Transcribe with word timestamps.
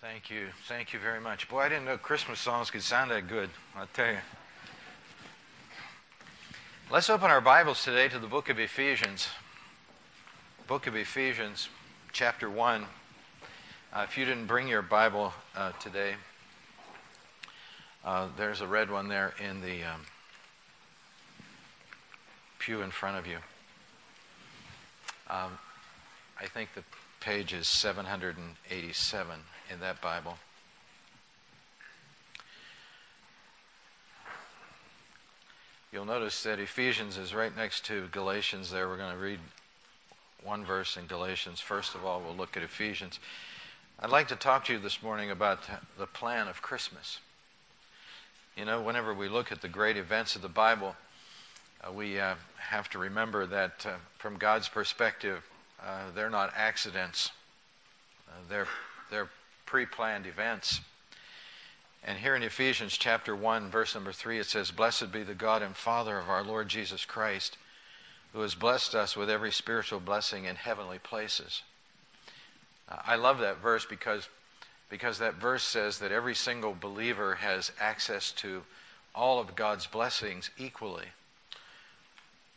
Thank 0.00 0.30
you. 0.30 0.46
Thank 0.68 0.92
you 0.92 1.00
very 1.00 1.20
much. 1.20 1.48
Boy, 1.48 1.62
I 1.62 1.68
didn't 1.68 1.84
know 1.84 1.98
Christmas 1.98 2.38
songs 2.38 2.70
could 2.70 2.84
sound 2.84 3.10
that 3.10 3.26
good. 3.26 3.50
I'll 3.74 3.88
tell 3.92 4.06
you. 4.06 4.18
Let's 6.88 7.10
open 7.10 7.32
our 7.32 7.40
Bibles 7.40 7.82
today 7.82 8.06
to 8.10 8.20
the 8.20 8.28
book 8.28 8.48
of 8.48 8.60
Ephesians. 8.60 9.26
Book 10.68 10.86
of 10.86 10.94
Ephesians, 10.94 11.68
chapter 12.12 12.48
1. 12.48 12.84
Uh, 13.92 14.06
if 14.08 14.16
you 14.16 14.24
didn't 14.24 14.46
bring 14.46 14.68
your 14.68 14.82
Bible 14.82 15.32
uh, 15.56 15.72
today, 15.80 16.14
uh, 18.04 18.28
there's 18.36 18.60
a 18.60 18.68
red 18.68 18.92
one 18.92 19.08
there 19.08 19.34
in 19.44 19.60
the 19.60 19.82
um, 19.82 20.02
pew 22.60 22.82
in 22.82 22.92
front 22.92 23.18
of 23.18 23.26
you. 23.26 23.38
Um, 25.28 25.58
I 26.40 26.46
think 26.46 26.68
the 26.76 26.84
page 27.18 27.52
is 27.52 27.66
787 27.66 29.40
in 29.70 29.80
that 29.80 30.00
Bible. 30.00 30.38
You'll 35.92 36.04
notice 36.04 36.42
that 36.42 36.58
Ephesians 36.58 37.16
is 37.16 37.34
right 37.34 37.54
next 37.56 37.86
to 37.86 38.08
Galatians 38.12 38.70
there. 38.70 38.88
We're 38.88 38.98
going 38.98 39.14
to 39.14 39.18
read 39.18 39.40
one 40.44 40.64
verse 40.64 40.96
in 40.96 41.06
Galatians. 41.06 41.60
First 41.60 41.94
of 41.94 42.04
all, 42.04 42.20
we'll 42.20 42.36
look 42.36 42.56
at 42.56 42.62
Ephesians. 42.62 43.18
I'd 43.98 44.10
like 44.10 44.28
to 44.28 44.36
talk 44.36 44.66
to 44.66 44.74
you 44.74 44.78
this 44.78 45.02
morning 45.02 45.30
about 45.30 45.60
the 45.98 46.06
plan 46.06 46.46
of 46.46 46.62
Christmas. 46.62 47.20
You 48.56 48.64
know, 48.64 48.82
whenever 48.82 49.14
we 49.14 49.28
look 49.28 49.50
at 49.50 49.62
the 49.62 49.68
great 49.68 49.96
events 49.96 50.36
of 50.36 50.42
the 50.42 50.48
Bible, 50.48 50.94
uh, 51.82 51.92
we 51.92 52.20
uh, 52.20 52.34
have 52.58 52.90
to 52.90 52.98
remember 52.98 53.46
that 53.46 53.86
uh, 53.86 53.92
from 54.18 54.36
God's 54.36 54.68
perspective, 54.68 55.42
uh, 55.82 56.10
they're 56.14 56.30
not 56.30 56.52
accidents. 56.54 57.30
Uh, 58.28 58.32
they're, 58.48 58.68
they're 59.10 59.30
pre 59.68 59.84
planned 59.84 60.26
events. 60.26 60.80
And 62.02 62.16
here 62.16 62.34
in 62.34 62.42
Ephesians 62.42 62.96
chapter 62.96 63.36
1, 63.36 63.68
verse 63.70 63.94
number 63.94 64.12
3, 64.12 64.38
it 64.38 64.46
says, 64.46 64.70
Blessed 64.70 65.12
be 65.12 65.22
the 65.22 65.34
God 65.34 65.60
and 65.60 65.76
Father 65.76 66.18
of 66.18 66.30
our 66.30 66.42
Lord 66.42 66.68
Jesus 66.68 67.04
Christ, 67.04 67.58
who 68.32 68.40
has 68.40 68.54
blessed 68.54 68.94
us 68.94 69.14
with 69.14 69.28
every 69.28 69.52
spiritual 69.52 70.00
blessing 70.00 70.46
in 70.46 70.56
heavenly 70.56 70.98
places. 70.98 71.60
I 72.88 73.16
love 73.16 73.40
that 73.40 73.58
verse 73.58 73.84
because, 73.84 74.30
because 74.88 75.18
that 75.18 75.34
verse 75.34 75.64
says 75.64 75.98
that 75.98 76.12
every 76.12 76.34
single 76.34 76.74
believer 76.74 77.34
has 77.34 77.70
access 77.78 78.32
to 78.32 78.62
all 79.14 79.38
of 79.38 79.54
God's 79.54 79.86
blessings 79.86 80.48
equally. 80.56 81.08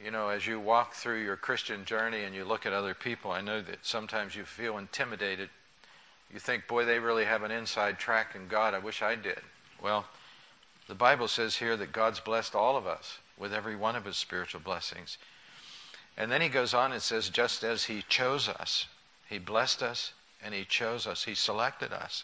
You 0.02 0.12
know, 0.12 0.30
as 0.30 0.48
you 0.48 0.62
walk 0.62 0.94
through 0.94 1.23
your 1.23 1.36
Christian 1.36 1.84
journey 1.84 2.23
and 2.23 2.34
you 2.34 2.45
look 2.45 2.66
at 2.66 2.72
other 2.72 2.94
people, 2.94 3.32
I 3.32 3.42
know 3.42 3.62
that 3.62 3.80
sometimes 3.82 4.34
you 4.34 4.45
feel 4.45 4.78
intimidated 4.78 5.50
you 6.34 6.40
think, 6.40 6.68
boy, 6.68 6.86
they 6.86 7.00
really 7.00 7.26
have 7.26 7.44
an 7.44 7.52
inside 7.52 8.00
track 8.00 8.36
in 8.36 8.48
God. 8.48 8.74
I 8.74 8.80
wish 8.80 9.02
I 9.02 9.16
did. 9.16 9.40
Well, 9.84 10.06
the 10.88 10.96
Bible 10.96 11.28
says 11.28 11.58
here 11.58 11.76
that 11.78 11.92
God's 11.92 12.20
blessed 12.20 12.56
all 12.56 12.78
of 12.78 12.88
us 12.88 13.18
with 13.38 13.54
every 13.54 13.76
one 13.76 13.96
of 13.96 14.06
his 14.06 14.18
spiritual 14.18 14.62
blessings. 14.62 15.18
And 16.18 16.32
then 16.32 16.42
he 16.42 16.50
goes 16.50 16.73
on 16.73 16.92
and 16.92 17.02
says, 17.02 17.30
just 17.30 17.64
as 17.64 17.86
he 17.86 18.04
chose 18.08 18.48
us, 18.48 18.88
he 19.30 19.40
blessed 19.40 19.82
us 19.82 20.14
and 20.44 20.54
he 20.54 20.64
chose 20.64 21.06
us, 21.06 21.23
he 21.23 21.36
selected 21.36 21.92
us 21.92 22.23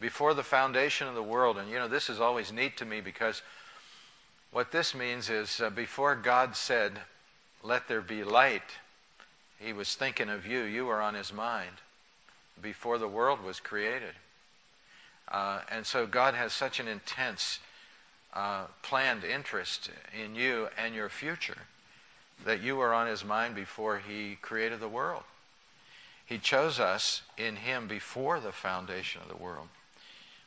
before 0.00 0.34
the 0.34 0.42
foundation 0.42 1.08
of 1.08 1.14
the 1.14 1.22
world. 1.22 1.58
And 1.58 1.70
you 1.70 1.78
know, 1.78 1.88
this 1.88 2.08
is 2.08 2.20
always 2.20 2.52
neat 2.52 2.76
to 2.78 2.84
me 2.84 3.00
because 3.00 3.42
what 4.52 4.72
this 4.72 4.94
means 4.94 5.28
is 5.28 5.60
uh, 5.60 5.70
before 5.70 6.14
God 6.14 6.56
said, 6.56 6.92
let 7.62 7.88
there 7.88 8.00
be 8.00 8.24
light, 8.24 8.62
he 9.58 9.72
was 9.72 9.94
thinking 9.94 10.30
of 10.30 10.46
you. 10.46 10.62
You 10.62 10.86
were 10.86 11.02
on 11.02 11.14
his 11.14 11.32
mind 11.32 11.76
before 12.62 12.98
the 12.98 13.08
world 13.08 13.42
was 13.42 13.60
created. 13.60 14.14
Uh, 15.30 15.60
and 15.70 15.86
so 15.86 16.06
God 16.06 16.34
has 16.34 16.52
such 16.52 16.80
an 16.80 16.88
intense 16.88 17.60
uh, 18.34 18.64
planned 18.82 19.24
interest 19.24 19.90
in 20.18 20.34
you 20.34 20.68
and 20.82 20.94
your 20.94 21.08
future 21.08 21.58
that 22.44 22.62
you 22.62 22.76
were 22.76 22.94
on 22.94 23.06
his 23.06 23.24
mind 23.24 23.54
before 23.54 23.98
he 23.98 24.38
created 24.40 24.80
the 24.80 24.88
world. 24.88 25.24
He 26.24 26.38
chose 26.38 26.78
us 26.78 27.22
in 27.36 27.56
him 27.56 27.88
before 27.88 28.38
the 28.38 28.52
foundation 28.52 29.22
of 29.22 29.28
the 29.28 29.42
world. 29.42 29.68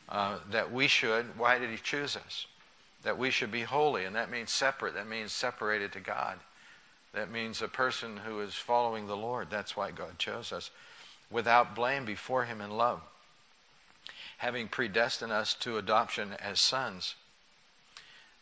Uh, 0.08 0.38
that 0.52 0.72
we 0.72 0.88
should, 0.88 1.38
why 1.38 1.58
did 1.58 1.70
he 1.70 1.78
choose 1.78 2.16
us? 2.16 2.46
That 3.04 3.18
we 3.18 3.32
should 3.32 3.52
be 3.52 3.64
holy, 3.64 4.06
and 4.06 4.16
that 4.16 4.30
means 4.30 4.52
separate. 4.52 4.94
That 4.94 5.08
means 5.08 5.32
separated 5.32 5.92
to 5.94 6.00
God. 6.00 6.38
That 7.14 7.32
means 7.32 7.62
a 7.62 7.68
person 7.68 8.18
who 8.18 8.42
is 8.42 8.54
following 8.54 9.08
the 9.08 9.18
Lord. 9.18 9.48
That's 9.50 9.76
why 9.76 9.92
God 9.92 10.18
chose 10.20 10.52
us 10.52 10.70
without 11.32 11.76
blame 11.76 12.06
before 12.06 12.46
him 12.46 12.62
in 12.62 12.72
love, 12.72 13.02
having 14.38 14.68
predestined 14.68 15.32
us 15.32 15.54
to 15.56 15.78
adoption 15.78 16.34
as 16.40 16.60
sons. 16.60 17.16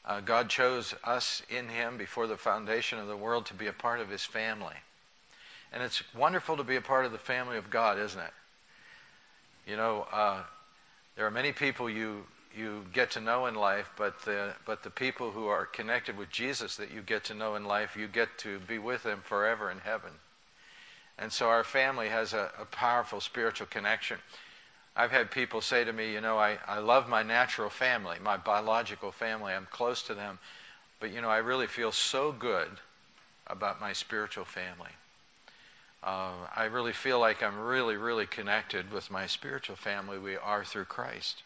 Uh, 0.05 0.21
God 0.21 0.49
chose 0.49 0.95
us 1.03 1.43
in 1.49 1.69
him 1.69 1.97
before 1.97 2.25
the 2.25 2.37
foundation 2.37 2.97
of 2.99 3.07
the 3.07 3.17
world 3.17 3.45
to 3.47 3.53
be 3.53 3.67
a 3.67 3.73
part 3.73 3.99
of 3.99 4.09
his 4.09 4.23
family. 4.23 4.75
And 5.71 5.83
it's 5.83 6.01
wonderful 6.15 6.57
to 6.57 6.63
be 6.63 6.77
a 6.77 6.81
part 6.81 7.05
of 7.05 7.11
the 7.11 7.17
family 7.17 7.57
of 7.57 7.69
God, 7.69 7.99
isn't 7.99 8.19
it? 8.19 8.33
You 9.67 9.77
know, 9.77 10.07
uh, 10.11 10.41
there 11.15 11.27
are 11.27 11.31
many 11.31 11.51
people 11.51 11.89
you 11.89 12.23
you 12.55 12.83
get 12.93 13.11
to 13.11 13.21
know 13.21 13.45
in 13.45 13.55
life, 13.55 13.91
but 13.95 14.21
the, 14.25 14.53
but 14.65 14.83
the 14.83 14.89
people 14.89 15.31
who 15.31 15.47
are 15.47 15.65
connected 15.65 16.17
with 16.17 16.31
Jesus 16.31 16.75
that 16.77 16.91
you 16.91 17.01
get 17.01 17.23
to 17.25 17.33
know 17.33 17.55
in 17.55 17.63
life, 17.63 17.95
you 17.95 18.07
get 18.07 18.29
to 18.39 18.59
be 18.59 18.77
with 18.77 19.03
them 19.03 19.21
forever 19.23 19.69
in 19.69 19.79
heaven. 19.79 20.11
And 21.19 21.31
so 21.31 21.49
our 21.49 21.65
family 21.65 22.07
has 22.07 22.33
a, 22.33 22.49
a 22.59 22.65
powerful 22.65 23.19
spiritual 23.19 23.67
connection. 23.67 24.17
I've 24.95 25.11
had 25.11 25.31
people 25.31 25.59
say 25.59 25.83
to 25.83 25.91
me, 25.91 26.13
you 26.13 26.21
know, 26.21 26.37
I, 26.37 26.57
I 26.65 26.79
love 26.79 27.09
my 27.09 27.23
natural 27.23 27.69
family, 27.69 28.17
my 28.23 28.37
biological 28.37 29.11
family. 29.11 29.53
I'm 29.53 29.67
close 29.69 30.01
to 30.03 30.13
them. 30.13 30.39
But, 30.99 31.11
you 31.11 31.21
know, 31.21 31.29
I 31.29 31.37
really 31.37 31.67
feel 31.67 31.91
so 31.91 32.31
good 32.31 32.69
about 33.47 33.81
my 33.81 33.91
spiritual 33.93 34.45
family. 34.45 34.91
Uh, 36.01 36.31
I 36.55 36.65
really 36.65 36.93
feel 36.93 37.19
like 37.19 37.43
I'm 37.43 37.59
really, 37.59 37.97
really 37.97 38.25
connected 38.25 38.91
with 38.91 39.11
my 39.11 39.27
spiritual 39.27 39.75
family. 39.75 40.17
We 40.17 40.37
are 40.37 40.63
through 40.63 40.85
Christ. 40.85 41.43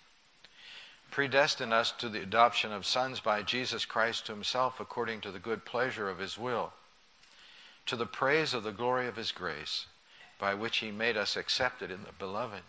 Predestined 1.10 1.74
us 1.74 1.92
to 1.94 2.10
the 2.10 2.22
adoption 2.22 2.72
of 2.72 2.86
sons 2.86 3.20
by 3.20 3.42
Jesus 3.42 3.86
Christ 3.86 4.28
to 4.28 4.34
himself 4.34 4.80
according 4.80 5.22
to 5.22 5.32
the 5.32 5.40
good 5.40 5.66
pleasure 5.66 6.10
of 6.10 6.20
his 6.20 6.38
will 6.38 6.74
to 7.86 7.96
the 7.96 8.06
praise 8.06 8.54
of 8.54 8.64
the 8.64 8.72
glory 8.72 9.08
of 9.08 9.16
his 9.16 9.32
grace, 9.32 9.86
by 10.40 10.54
which 10.54 10.78
he 10.78 10.92
made 10.92 11.18
us 11.18 11.36
accepted 11.36 11.92
in 11.92 12.04
the 12.04 12.14
beloved. 12.18 12.62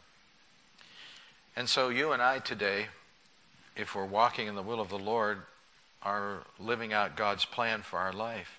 And 1.57 1.69
so 1.69 1.89
you 1.89 2.13
and 2.13 2.21
I 2.21 2.41
today, 2.41 2.87
if 3.77 3.95
we're 3.95 4.05
walking 4.05 4.49
in 4.49 4.55
the 4.55 4.63
will 4.63 4.81
of 4.81 4.89
the 4.89 4.99
Lord, 4.99 5.39
are 6.03 6.43
living 6.59 6.93
out 6.93 7.17
God's 7.17 7.45
plan 7.45 7.83
for 7.83 7.99
our 7.99 8.13
life. 8.13 8.59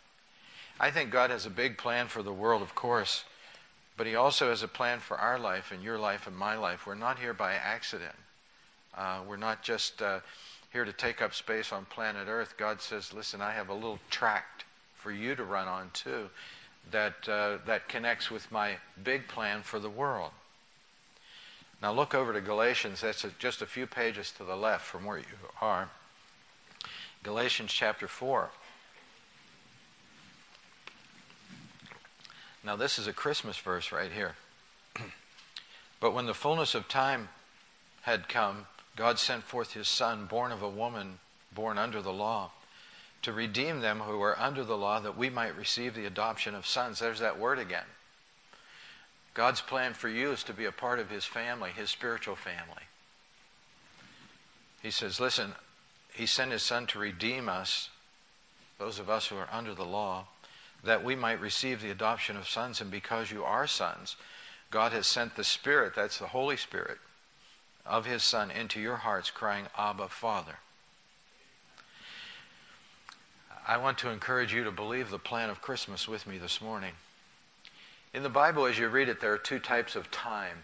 I 0.79 0.91
think 0.91 1.11
God 1.11 1.29
has 1.29 1.45
a 1.45 1.49
big 1.49 1.77
plan 1.77 2.07
for 2.07 2.23
the 2.23 2.33
world, 2.33 2.61
of 2.61 2.73
course, 2.73 3.23
but 3.97 4.07
he 4.07 4.15
also 4.15 4.49
has 4.49 4.63
a 4.63 4.67
plan 4.67 4.99
for 4.99 5.17
our 5.17 5.37
life 5.37 5.71
and 5.71 5.83
your 5.83 5.99
life 5.99 6.27
and 6.27 6.35
my 6.35 6.55
life. 6.55 6.87
We're 6.87 6.95
not 6.95 7.19
here 7.19 7.33
by 7.33 7.53
accident. 7.53 8.15
Uh, 8.97 9.19
we're 9.27 9.37
not 9.37 9.61
just 9.61 10.01
uh, 10.01 10.19
here 10.71 10.85
to 10.85 10.93
take 10.93 11.21
up 11.21 11.33
space 11.33 11.71
on 11.71 11.85
planet 11.85 12.27
Earth. 12.27 12.55
God 12.57 12.81
says, 12.81 13.13
listen, 13.13 13.41
I 13.41 13.51
have 13.51 13.69
a 13.69 13.73
little 13.73 13.99
tract 14.09 14.54
for 15.05 15.11
you 15.11 15.35
to 15.35 15.43
run 15.43 15.67
on 15.67 15.91
too 15.93 16.27
that, 16.89 17.29
uh, 17.29 17.59
that 17.67 17.87
connects 17.87 18.31
with 18.31 18.51
my 18.51 18.77
big 19.03 19.27
plan 19.27 19.61
for 19.61 19.77
the 19.79 19.89
world. 19.89 20.31
Now 21.79 21.93
look 21.93 22.15
over 22.15 22.33
to 22.33 22.41
Galatians. 22.41 23.01
That's 23.01 23.23
just 23.37 23.61
a 23.61 23.67
few 23.67 23.85
pages 23.85 24.31
to 24.37 24.43
the 24.43 24.55
left 24.55 24.83
from 24.83 25.05
where 25.05 25.19
you 25.19 25.25
are. 25.61 25.89
Galatians 27.21 27.71
chapter 27.71 28.07
4. 28.07 28.49
Now, 32.63 32.75
this 32.75 32.97
is 32.97 33.05
a 33.05 33.13
Christmas 33.13 33.57
verse 33.57 33.91
right 33.91 34.11
here. 34.11 34.33
but 35.99 36.15
when 36.15 36.25
the 36.25 36.33
fullness 36.33 36.73
of 36.73 36.87
time 36.87 37.29
had 38.01 38.27
come, 38.27 38.65
God 38.95 39.19
sent 39.19 39.43
forth 39.43 39.73
his 39.73 39.87
Son, 39.87 40.25
born 40.25 40.51
of 40.51 40.63
a 40.63 40.69
woman 40.69 41.19
born 41.53 41.77
under 41.77 42.01
the 42.01 42.11
law 42.11 42.49
to 43.21 43.33
redeem 43.33 43.79
them 43.79 44.01
who 44.01 44.17
were 44.17 44.39
under 44.39 44.63
the 44.63 44.77
law 44.77 44.99
that 44.99 45.17
we 45.17 45.29
might 45.29 45.57
receive 45.57 45.95
the 45.95 46.05
adoption 46.05 46.53
of 46.53 46.67
sons. 46.67 46.99
There's 46.99 47.19
that 47.19 47.39
word 47.39 47.59
again. 47.59 47.85
God's 49.33 49.61
plan 49.61 49.93
for 49.93 50.07
you 50.07 50.31
is 50.31 50.43
to 50.43 50.53
be 50.53 50.65
a 50.65 50.71
part 50.71 50.99
of 50.99 51.09
his 51.09 51.25
family, 51.25 51.71
his 51.75 51.89
spiritual 51.89 52.35
family. 52.35 52.83
He 54.81 54.91
says, 54.91 55.19
listen, 55.19 55.53
he 56.13 56.25
sent 56.25 56.51
his 56.51 56.63
son 56.63 56.85
to 56.87 56.99
redeem 56.99 57.49
us, 57.49 57.89
those 58.77 58.99
of 58.99 59.09
us 59.09 59.27
who 59.27 59.35
are 59.35 59.49
under 59.51 59.73
the 59.73 59.85
law, 59.85 60.27
that 60.83 61.03
we 61.03 61.15
might 61.15 61.41
receive 61.41 61.81
the 61.81 61.89
adoption 61.89 62.37
of 62.37 62.47
sons. 62.47 62.79
And 62.79 62.91
because 62.91 63.31
you 63.31 63.43
are 63.43 63.67
sons, 63.67 64.15
God 64.71 64.91
has 64.91 65.07
sent 65.07 65.35
the 65.35 65.43
Spirit, 65.43 65.93
that's 65.95 66.19
the 66.19 66.27
Holy 66.27 66.57
Spirit, 66.57 66.99
of 67.85 68.05
his 68.05 68.23
Son 68.23 68.51
into 68.51 68.79
your 68.79 68.97
hearts, 68.97 69.31
crying, 69.31 69.65
Abba, 69.77 70.07
Father. 70.07 70.59
I 73.67 73.77
want 73.77 73.97
to 73.99 74.11
encourage 74.11 74.53
you 74.53 74.63
to 74.63 74.71
believe 74.71 75.09
the 75.09 75.17
plan 75.17 75.49
of 75.49 75.59
Christmas 75.59 76.07
with 76.07 76.27
me 76.27 76.37
this 76.37 76.61
morning. 76.61 76.91
In 78.13 78.21
the 78.21 78.29
Bible, 78.29 78.67
as 78.67 78.77
you 78.77 78.87
read 78.87 79.09
it, 79.09 79.19
there 79.19 79.33
are 79.33 79.39
two 79.39 79.57
types 79.57 79.95
of 79.95 80.11
time 80.11 80.57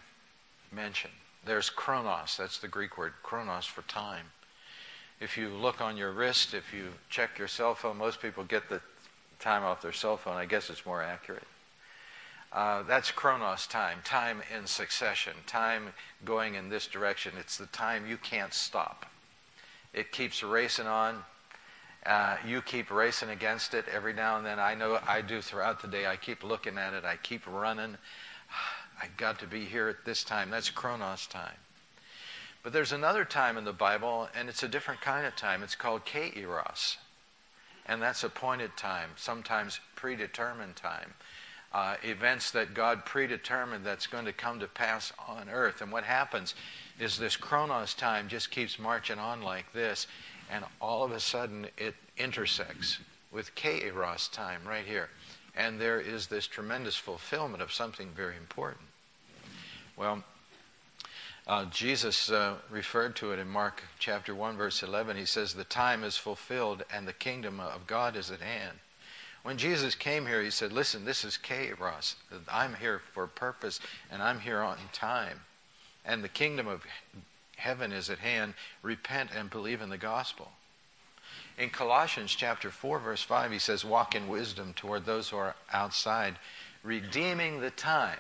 mentioned. 0.72 1.14
there's 1.44 1.72
chronos. 1.72 2.38
That's 2.38 2.60
the 2.60 2.68
Greek 2.68 3.00
word, 3.00 3.14
chronos 3.24 3.66
for 3.66 3.82
time. 3.84 4.28
If 5.20 5.36
you 5.36 5.50
look 5.50 5.82
on 5.82 5.98
your 5.98 6.12
wrist, 6.12 6.54
if 6.54 6.72
you 6.72 6.90
check 7.10 7.40
your 7.40 7.48
cell 7.48 7.74
phone, 7.74 7.98
most 7.98 8.22
people 8.22 8.44
get 8.44 8.70
the 8.70 8.82
time 9.40 9.64
off 9.64 9.82
their 9.82 9.92
cell 9.92 10.18
phone. 10.18 10.36
I 10.36 10.46
guess 10.46 10.70
it's 10.70 10.86
more 10.86 11.02
accurate. 11.02 11.48
Uh, 12.54 12.84
that's 12.84 13.10
chronos 13.10 13.66
time, 13.66 13.98
time 14.04 14.44
in 14.56 14.68
succession, 14.68 15.34
time 15.48 15.94
going 16.24 16.54
in 16.54 16.70
this 16.70 16.86
direction. 16.86 17.34
It's 17.40 17.58
the 17.58 17.66
time 17.68 18.06
you 18.06 18.18
can't 18.18 18.54
stop. 18.54 19.08
It 19.92 20.12
keeps 20.12 20.44
racing 20.44 20.86
on. 20.86 21.24
Uh, 22.06 22.38
you 22.48 22.62
keep 22.62 22.90
racing 22.90 23.30
against 23.30 23.74
it 23.74 23.86
every 23.92 24.14
now 24.14 24.38
and 24.38 24.46
then. 24.46 24.60
I 24.60 24.74
know 24.74 25.00
I 25.08 25.22
do 25.22 25.42
throughout 25.42 25.82
the 25.82 25.88
day. 25.88 26.08
I 26.08 26.16
keep 26.16 26.44
looking 26.44 26.78
at 26.78 26.94
it. 26.94 27.06
I 27.06 27.18
keep 27.18 27.46
running. 27.46 27.98
I 29.02 29.08
got 29.18 29.40
to 29.40 29.48
be 29.48 29.66
here 29.66 29.88
at 29.88 30.06
this 30.06 30.24
time. 30.24 30.50
That's 30.50 30.70
Chronos 30.70 31.28
time. 31.28 31.58
But 32.64 32.74
there's 32.74 32.92
another 32.92 33.26
time 33.26 33.58
in 33.58 33.66
the 33.66 33.74
Bible, 33.74 34.30
and 34.36 34.48
it's 34.48 34.62
a 34.62 34.68
different 34.68 35.02
kind 35.02 35.26
of 35.26 35.36
time. 35.36 35.64
It's 35.64 35.76
called 35.76 36.06
Kairos. 36.06 36.98
And 37.88 38.02
that's 38.02 38.24
appointed 38.24 38.78
time, 38.78 39.10
sometimes 39.16 39.80
predetermined 39.96 40.76
time. 40.76 41.14
Uh, 41.74 41.96
events 42.04 42.52
that 42.52 42.74
God 42.74 43.06
predetermined 43.06 43.86
that's 43.86 44.06
going 44.06 44.26
to 44.26 44.34
come 44.34 44.60
to 44.60 44.68
pass 44.68 45.14
on 45.28 45.50
earth. 45.50 45.82
And 45.82 45.92
what 45.92 46.04
happens 46.04 46.54
is 47.00 47.18
this 47.18 47.38
Chronos 47.38 47.94
time 47.94 48.28
just 48.28 48.52
keeps 48.52 48.78
marching 48.78 49.18
on 49.18 49.42
like 49.42 49.72
this, 49.74 50.06
and 50.52 50.66
all 50.82 51.04
of 51.04 51.12
a 51.12 51.20
sudden 51.20 51.68
it 51.78 51.96
intersects 52.18 53.00
with 53.32 53.56
Kairos 53.56 54.32
time 54.32 54.62
right 54.68 54.86
here. 54.86 55.10
And 55.56 55.80
there 55.80 56.00
is 56.00 56.28
this 56.28 56.48
tremendous 56.48 56.96
fulfillment 56.96 57.64
of 57.64 57.72
something 57.72 58.10
very 58.16 58.36
important. 58.36 58.86
Well, 59.98 60.24
uh, 61.48 61.66
Jesus 61.66 62.30
uh, 62.30 62.56
referred 62.70 63.16
to 63.18 63.32
it 63.32 63.40
in 63.40 63.48
Mark 63.48 63.82
chapter 64.00 64.36
1, 64.36 64.58
verse 64.58 64.84
11. 64.84 65.18
He 65.18 65.26
says, 65.26 65.54
The 65.54 65.64
time 65.64 66.04
is 66.04 66.18
fulfilled 66.18 66.84
and 66.94 67.08
the 67.08 67.14
kingdom 67.14 67.60
of 67.60 67.88
God 67.88 68.16
is 68.16 68.30
at 68.30 68.42
hand. 68.42 68.78
When 69.44 69.58
Jesus 69.58 69.96
came 69.96 70.28
here, 70.28 70.42
he 70.42 70.52
said, 70.52 70.72
Listen, 70.72 71.04
this 71.04 71.26
is 71.26 71.40
Kairos. 71.42 72.16
I'm 72.48 72.76
here 72.76 73.02
for 73.14 73.26
purpose 73.26 73.80
and 74.12 74.22
I'm 74.22 74.40
here 74.40 74.62
on 74.62 74.78
time. 74.94 75.42
And 76.06 76.24
the 76.24 76.30
kingdom 76.30 76.68
of 76.68 76.86
heaven 77.62 77.92
is 77.92 78.10
at 78.10 78.20
hand. 78.20 78.54
Repent 78.82 79.30
and 79.36 79.50
believe 79.50 79.82
in 79.82 79.90
the 79.90 79.98
gospel. 79.98 80.52
In 81.58 81.70
Colossians 81.70 82.34
chapter 82.34 82.72
4, 82.72 83.00
verse 83.00 83.22
5, 83.22 83.52
he 83.52 83.60
says, 83.60 83.86
Walk 83.86 84.16
in 84.16 84.28
wisdom 84.28 84.74
toward 84.74 85.06
those 85.06 85.30
who 85.30 85.38
are 85.38 85.56
outside, 85.72 86.40
redeeming 86.84 87.62
the 87.62 87.72
time. 87.72 88.20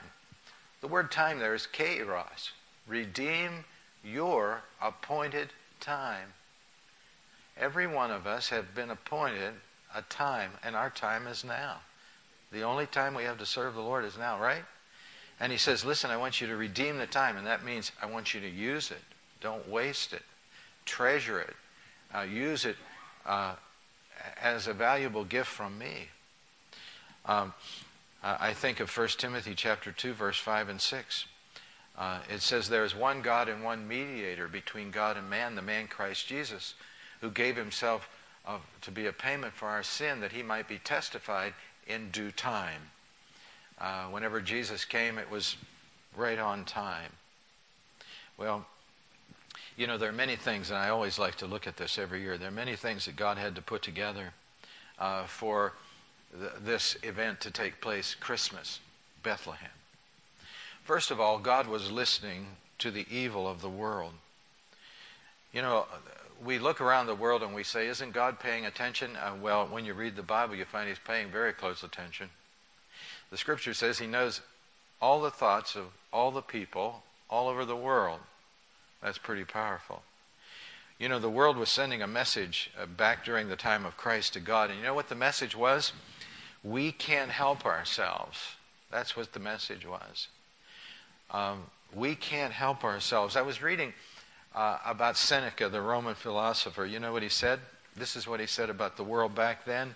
The 0.81 0.87
word 0.87 1.11
time 1.11 1.39
there 1.39 1.55
is 1.55 1.67
kairos. 1.71 2.51
Redeem 2.87 3.65
your 4.03 4.63
appointed 4.81 5.49
time. 5.79 6.33
Every 7.57 7.87
one 7.87 8.11
of 8.11 8.27
us 8.27 8.49
have 8.49 8.75
been 8.75 8.89
appointed 8.89 9.53
a 9.95 10.01
time, 10.03 10.51
and 10.63 10.75
our 10.75 10.89
time 10.89 11.27
is 11.27 11.43
now. 11.43 11.77
The 12.51 12.63
only 12.63 12.85
time 12.85 13.13
we 13.13 13.23
have 13.23 13.37
to 13.39 13.45
serve 13.45 13.75
the 13.75 13.81
Lord 13.81 14.05
is 14.05 14.17
now, 14.17 14.39
right? 14.39 14.63
And 15.39 15.51
he 15.51 15.57
says, 15.57 15.83
Listen, 15.83 16.11
I 16.11 16.17
want 16.17 16.41
you 16.41 16.47
to 16.47 16.55
redeem 16.55 16.97
the 16.97 17.07
time, 17.07 17.37
and 17.37 17.47
that 17.47 17.65
means 17.65 17.91
I 18.01 18.05
want 18.05 18.33
you 18.33 18.41
to 18.41 18.49
use 18.49 18.91
it. 18.91 19.01
Don't 19.41 19.67
waste 19.67 20.13
it. 20.13 20.23
Treasure 20.85 21.39
it. 21.39 21.55
Uh, 22.13 22.21
use 22.21 22.65
it 22.65 22.75
uh, 23.25 23.55
as 24.41 24.67
a 24.67 24.73
valuable 24.73 25.23
gift 25.23 25.49
from 25.49 25.77
me. 25.77 26.09
Um, 27.25 27.53
I 28.23 28.53
think 28.53 28.79
of 28.79 28.95
1 28.95 29.07
Timothy 29.17 29.55
chapter 29.55 29.91
2, 29.91 30.13
verse 30.13 30.37
5 30.37 30.69
and 30.69 30.79
6. 30.79 31.25
Uh, 31.97 32.19
it 32.33 32.41
says, 32.41 32.69
There 32.69 32.85
is 32.85 32.95
one 32.95 33.21
God 33.21 33.49
and 33.49 33.63
one 33.63 33.87
mediator 33.87 34.47
between 34.47 34.91
God 34.91 35.17
and 35.17 35.29
man, 35.29 35.55
the 35.55 35.61
man 35.61 35.87
Christ 35.87 36.27
Jesus, 36.27 36.75
who 37.19 37.31
gave 37.31 37.55
himself 37.55 38.09
of, 38.45 38.61
to 38.81 38.91
be 38.91 39.07
a 39.07 39.13
payment 39.13 39.53
for 39.53 39.67
our 39.67 39.83
sin 39.83 40.19
that 40.21 40.31
he 40.31 40.43
might 40.43 40.67
be 40.67 40.77
testified 40.77 41.53
in 41.87 42.09
due 42.11 42.31
time. 42.31 42.81
Uh, 43.79 44.05
whenever 44.05 44.39
Jesus 44.39 44.85
came, 44.85 45.17
it 45.17 45.29
was 45.29 45.57
right 46.15 46.39
on 46.39 46.65
time. 46.65 47.11
Well, 48.37 48.65
you 49.77 49.87
know, 49.87 49.97
there 49.97 50.09
are 50.09 50.13
many 50.13 50.35
things, 50.35 50.69
and 50.69 50.77
I 50.77 50.89
always 50.89 51.17
like 51.17 51.35
to 51.35 51.45
look 51.45 51.67
at 51.67 51.77
this 51.77 51.97
every 51.97 52.21
year. 52.21 52.37
There 52.37 52.49
are 52.49 52.51
many 52.51 52.75
things 52.75 53.05
that 53.05 53.15
God 53.15 53.37
had 53.37 53.55
to 53.55 53.61
put 53.61 53.81
together 53.81 54.33
uh, 54.99 55.25
for 55.25 55.73
th- 56.37 56.51
this 56.63 56.97
event 57.03 57.41
to 57.41 57.51
take 57.51 57.81
place 57.81 58.15
Christmas, 58.15 58.79
Bethlehem. 59.23 59.69
First 60.83 61.11
of 61.11 61.19
all, 61.19 61.39
God 61.39 61.67
was 61.67 61.91
listening 61.91 62.47
to 62.79 62.91
the 62.91 63.05
evil 63.09 63.47
of 63.47 63.61
the 63.61 63.69
world. 63.69 64.13
You 65.53 65.61
know, 65.61 65.85
we 66.43 66.59
look 66.59 66.81
around 66.81 67.07
the 67.07 67.15
world 67.15 67.43
and 67.43 67.53
we 67.53 67.63
say, 67.63 67.87
Isn't 67.87 68.13
God 68.13 68.39
paying 68.39 68.65
attention? 68.65 69.15
Uh, 69.15 69.33
well, 69.41 69.67
when 69.67 69.85
you 69.85 69.93
read 69.93 70.15
the 70.15 70.23
Bible, 70.23 70.55
you 70.55 70.65
find 70.65 70.87
He's 70.87 70.97
paying 70.99 71.29
very 71.29 71.53
close 71.53 71.83
attention. 71.83 72.29
The 73.29 73.37
Scripture 73.37 73.73
says 73.73 73.99
He 73.99 74.07
knows 74.07 74.41
all 75.01 75.21
the 75.21 75.31
thoughts 75.31 75.75
of 75.75 75.85
all 76.11 76.31
the 76.31 76.41
people 76.41 77.03
all 77.29 77.47
over 77.47 77.65
the 77.65 77.75
world. 77.75 78.19
That's 79.01 79.17
pretty 79.17 79.43
powerful. 79.43 80.03
You 80.99 81.09
know, 81.09 81.17
the 81.17 81.29
world 81.29 81.57
was 81.57 81.69
sending 81.69 82.03
a 82.03 82.07
message 82.07 82.69
uh, 82.79 82.85
back 82.85 83.25
during 83.25 83.49
the 83.49 83.55
time 83.55 83.85
of 83.85 83.97
Christ 83.97 84.33
to 84.33 84.39
God. 84.39 84.69
And 84.69 84.77
you 84.77 84.85
know 84.85 84.93
what 84.93 85.09
the 85.09 85.15
message 85.15 85.55
was? 85.55 85.93
We 86.63 86.91
can't 86.91 87.31
help 87.31 87.65
ourselves. 87.65 88.37
That's 88.91 89.17
what 89.17 89.33
the 89.33 89.39
message 89.39 89.87
was. 89.87 90.27
Um, 91.31 91.63
we 91.95 92.13
can't 92.13 92.53
help 92.53 92.83
ourselves. 92.83 93.35
I 93.35 93.41
was 93.41 93.63
reading 93.63 93.93
uh, 94.53 94.77
about 94.85 95.17
Seneca, 95.17 95.69
the 95.69 95.81
Roman 95.81 96.13
philosopher. 96.13 96.85
You 96.85 96.99
know 96.99 97.11
what 97.11 97.23
he 97.23 97.29
said? 97.29 97.59
This 97.95 98.15
is 98.15 98.27
what 98.27 98.39
he 98.39 98.45
said 98.45 98.69
about 98.69 98.95
the 98.95 99.03
world 99.03 99.33
back 99.33 99.65
then. 99.65 99.95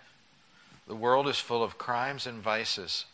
The 0.88 0.96
world 0.96 1.28
is 1.28 1.40
full 1.40 1.64
of 1.64 1.78
crimes 1.78 2.26
and 2.26 2.42
vices. 2.42 3.06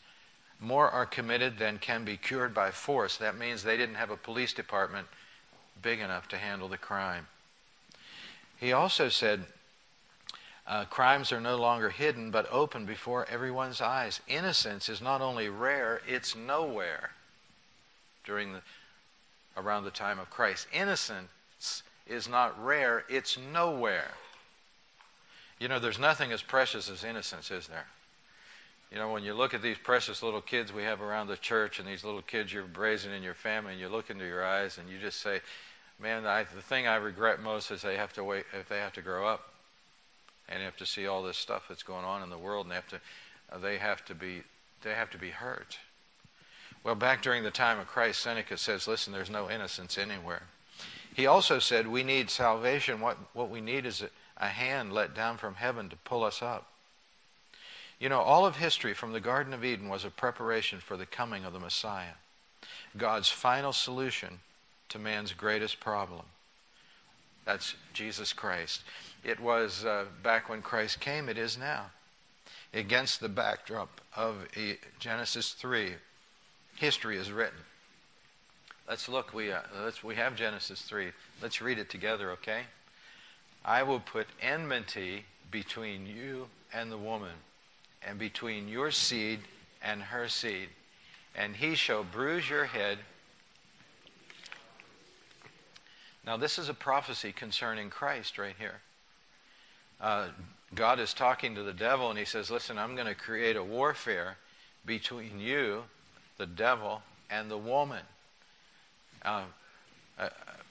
More 0.59 0.89
are 0.89 1.05
committed 1.05 1.57
than 1.57 1.77
can 1.77 2.05
be 2.05 2.15
cured 2.17 2.53
by 2.53 2.71
force. 2.71 3.17
That 3.17 3.37
means 3.37 3.63
they 3.63 3.77
didn't 3.77 3.95
have 3.95 4.11
a 4.11 4.17
police 4.17 4.53
department 4.53 5.07
big 5.81 5.99
enough 5.99 6.27
to 6.29 6.37
handle 6.37 6.67
the 6.67 6.77
crime. 6.77 7.27
He 8.59 8.73
also 8.73 9.09
said, 9.09 9.45
uh, 10.67 10.85
crimes 10.85 11.31
are 11.31 11.41
no 11.41 11.57
longer 11.57 11.89
hidden 11.89 12.31
but 12.31 12.47
open 12.51 12.85
before 12.85 13.27
everyone's 13.29 13.81
eyes. 13.81 14.21
Innocence 14.27 14.87
is 14.89 15.01
not 15.01 15.21
only 15.21 15.49
rare, 15.49 16.01
it's 16.07 16.35
nowhere 16.35 17.11
during 18.23 18.53
the 18.53 18.61
around 19.57 19.83
the 19.83 19.91
time 19.91 20.19
of 20.19 20.29
Christ. 20.29 20.67
Innocence 20.71 21.83
is 22.07 22.27
not 22.27 22.63
rare, 22.63 23.03
it's 23.09 23.37
nowhere. 23.37 24.11
You 25.59 25.67
know, 25.67 25.79
there's 25.79 25.99
nothing 25.99 26.31
as 26.31 26.41
precious 26.41 26.89
as 26.89 27.03
innocence, 27.03 27.51
is 27.51 27.67
there? 27.67 27.85
You 28.91 28.97
know, 28.97 29.09
when 29.09 29.23
you 29.23 29.33
look 29.33 29.53
at 29.53 29.61
these 29.61 29.77
precious 29.77 30.21
little 30.21 30.41
kids 30.41 30.73
we 30.73 30.83
have 30.83 31.01
around 31.01 31.27
the 31.27 31.37
church 31.37 31.79
and 31.79 31.87
these 31.87 32.03
little 32.03 32.21
kids 32.21 32.51
you're 32.51 32.65
raising 32.77 33.13
in 33.13 33.23
your 33.23 33.33
family, 33.33 33.71
and 33.71 33.79
you 33.79 33.87
look 33.87 34.09
into 34.09 34.25
your 34.25 34.45
eyes 34.45 34.77
and 34.77 34.89
you 34.89 34.99
just 34.99 35.21
say, 35.21 35.39
man, 35.97 36.25
I, 36.25 36.43
the 36.43 36.61
thing 36.61 36.87
I 36.87 36.95
regret 36.95 37.41
most 37.41 37.71
is 37.71 37.81
they 37.81 37.95
have 37.95 38.11
to 38.13 38.23
wait, 38.23 38.43
if 38.59 38.67
they 38.67 38.79
have 38.79 38.93
to 38.93 39.01
grow 39.01 39.25
up 39.25 39.53
and 40.49 40.61
have 40.61 40.75
to 40.77 40.85
see 40.85 41.07
all 41.07 41.23
this 41.23 41.37
stuff 41.37 41.63
that's 41.69 41.83
going 41.83 42.03
on 42.03 42.21
in 42.21 42.29
the 42.29 42.37
world 42.37 42.65
and 42.65 42.71
they 42.71 42.75
have 42.75 42.89
to, 42.89 42.99
uh, 43.53 43.57
they 43.59 43.77
have 43.77 44.03
to 44.05 44.15
be, 44.15 44.43
they 44.83 44.91
have 44.91 45.09
to 45.11 45.17
be 45.17 45.29
hurt. 45.29 45.77
Well, 46.83 46.95
back 46.95 47.21
during 47.21 47.43
the 47.43 47.51
time 47.51 47.79
of 47.79 47.87
Christ, 47.87 48.21
Seneca 48.21 48.57
says, 48.57 48.87
listen, 48.87 49.13
there's 49.13 49.29
no 49.29 49.49
innocence 49.49 49.97
anywhere. 49.97 50.43
He 51.13 51.27
also 51.27 51.59
said, 51.59 51.87
we 51.87 52.03
need 52.03 52.29
salvation. 52.29 52.99
What, 52.99 53.17
what 53.33 53.49
we 53.49 53.61
need 53.61 53.85
is 53.85 54.01
a, 54.01 54.09
a 54.37 54.47
hand 54.47 54.91
let 54.91 55.13
down 55.13 55.37
from 55.37 55.55
heaven 55.55 55.87
to 55.89 55.95
pull 55.97 56.23
us 56.23 56.41
up. 56.41 56.67
You 58.01 58.09
know, 58.09 58.21
all 58.21 58.47
of 58.47 58.55
history 58.55 58.95
from 58.95 59.13
the 59.13 59.19
Garden 59.19 59.53
of 59.53 59.63
Eden 59.63 59.87
was 59.87 60.03
a 60.03 60.09
preparation 60.09 60.79
for 60.79 60.97
the 60.97 61.05
coming 61.05 61.45
of 61.45 61.53
the 61.53 61.59
Messiah, 61.59 62.15
God's 62.97 63.29
final 63.29 63.71
solution 63.71 64.39
to 64.89 64.97
man's 64.97 65.33
greatest 65.33 65.79
problem. 65.79 66.25
That's 67.45 67.75
Jesus 67.93 68.33
Christ. 68.33 68.81
It 69.23 69.39
was 69.39 69.85
uh, 69.85 70.05
back 70.23 70.49
when 70.49 70.63
Christ 70.63 70.99
came, 70.99 71.29
it 71.29 71.37
is 71.37 71.59
now. 71.59 71.91
Against 72.73 73.19
the 73.19 73.29
backdrop 73.29 74.01
of 74.15 74.47
Genesis 74.99 75.51
3, 75.51 75.93
history 76.77 77.17
is 77.17 77.31
written. 77.31 77.59
Let's 78.89 79.09
look. 79.09 79.31
We, 79.31 79.51
uh, 79.51 79.59
let's, 79.83 80.03
we 80.03 80.15
have 80.15 80.35
Genesis 80.35 80.81
3. 80.81 81.11
Let's 81.39 81.61
read 81.61 81.77
it 81.77 81.91
together, 81.91 82.31
okay? 82.31 82.61
I 83.63 83.83
will 83.83 83.99
put 83.99 84.25
enmity 84.41 85.25
between 85.51 86.07
you 86.07 86.47
and 86.73 86.91
the 86.91 86.97
woman, 86.97 87.35
and 88.05 88.17
between 88.17 88.67
your 88.67 88.91
seed 88.91 89.39
and 89.81 90.01
her 90.01 90.27
seed. 90.27 90.69
And 91.35 91.55
he 91.55 91.75
shall 91.75 92.03
bruise 92.03 92.49
your 92.49 92.65
head. 92.65 92.99
Now, 96.25 96.37
this 96.37 96.59
is 96.59 96.69
a 96.69 96.73
prophecy 96.73 97.31
concerning 97.31 97.89
Christ 97.89 98.37
right 98.37 98.55
here. 98.57 98.81
Uh, 99.99 100.27
God 100.73 100.99
is 100.99 101.13
talking 101.13 101.55
to 101.55 101.63
the 101.63 101.73
devil, 101.73 102.09
and 102.09 102.17
he 102.17 102.25
says, 102.25 102.51
Listen, 102.51 102.77
I'm 102.77 102.95
going 102.95 103.07
to 103.07 103.15
create 103.15 103.55
a 103.55 103.63
warfare 103.63 104.37
between 104.85 105.39
you 105.39 105.83
the 106.37 106.45
devil 106.45 107.01
and 107.29 107.49
the 107.51 107.57
woman. 107.57 108.03
Uh, 109.23 109.43
uh, 110.17 110.29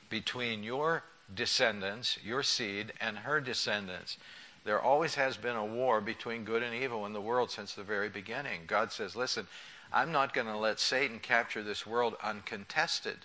between 0.09 0.63
your 0.63 1.05
descendants, 1.33 2.19
your 2.25 2.43
seed, 2.43 2.93
and 3.01 3.19
her 3.19 3.41
descendants. 3.41 4.17
There 4.65 4.81
always 4.81 5.15
has 5.15 5.37
been 5.37 5.57
a 5.57 5.65
war 5.65 6.01
between 6.01 6.45
good 6.45 6.63
and 6.63 6.75
evil 6.75 7.07
in 7.07 7.13
the 7.13 7.21
world 7.21 7.51
since 7.51 7.75
the 7.75 7.83
very 7.83 8.09
beginning. 8.09 8.63
God 8.67 8.93
says, 8.93 9.17
listen, 9.17 9.47
I'm 9.93 10.13
not 10.13 10.35
going 10.35 10.47
to 10.47 10.57
let 10.57 10.79
Satan 10.79 11.19
capture 11.19 11.63
this 11.63 11.87
world 11.87 12.15
uncontested. 12.23 13.17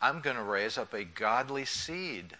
I'm 0.00 0.20
going 0.20 0.36
to 0.36 0.42
raise 0.42 0.76
up 0.76 0.92
a 0.92 1.04
godly 1.04 1.64
seed. 1.64 2.36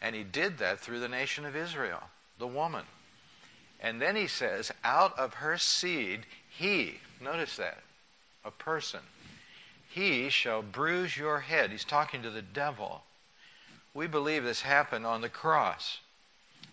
And 0.00 0.16
he 0.16 0.24
did 0.24 0.58
that 0.58 0.80
through 0.80 0.98
the 1.00 1.08
nation 1.08 1.46
of 1.46 1.54
Israel, 1.54 2.02
the 2.38 2.46
woman. 2.46 2.84
And 3.80 4.00
then 4.00 4.16
he 4.16 4.26
says, 4.26 4.72
out 4.84 5.16
of 5.18 5.34
her 5.34 5.56
seed, 5.58 6.26
he, 6.48 6.98
notice 7.20 7.56
that, 7.56 7.82
a 8.44 8.50
person, 8.50 9.00
he 9.88 10.28
shall 10.28 10.62
bruise 10.62 11.16
your 11.16 11.40
head. 11.40 11.70
He's 11.70 11.84
talking 11.84 12.22
to 12.22 12.30
the 12.30 12.42
devil. 12.42 13.02
We 13.94 14.06
believe 14.06 14.42
this 14.42 14.62
happened 14.62 15.06
on 15.06 15.20
the 15.20 15.28
cross, 15.28 15.98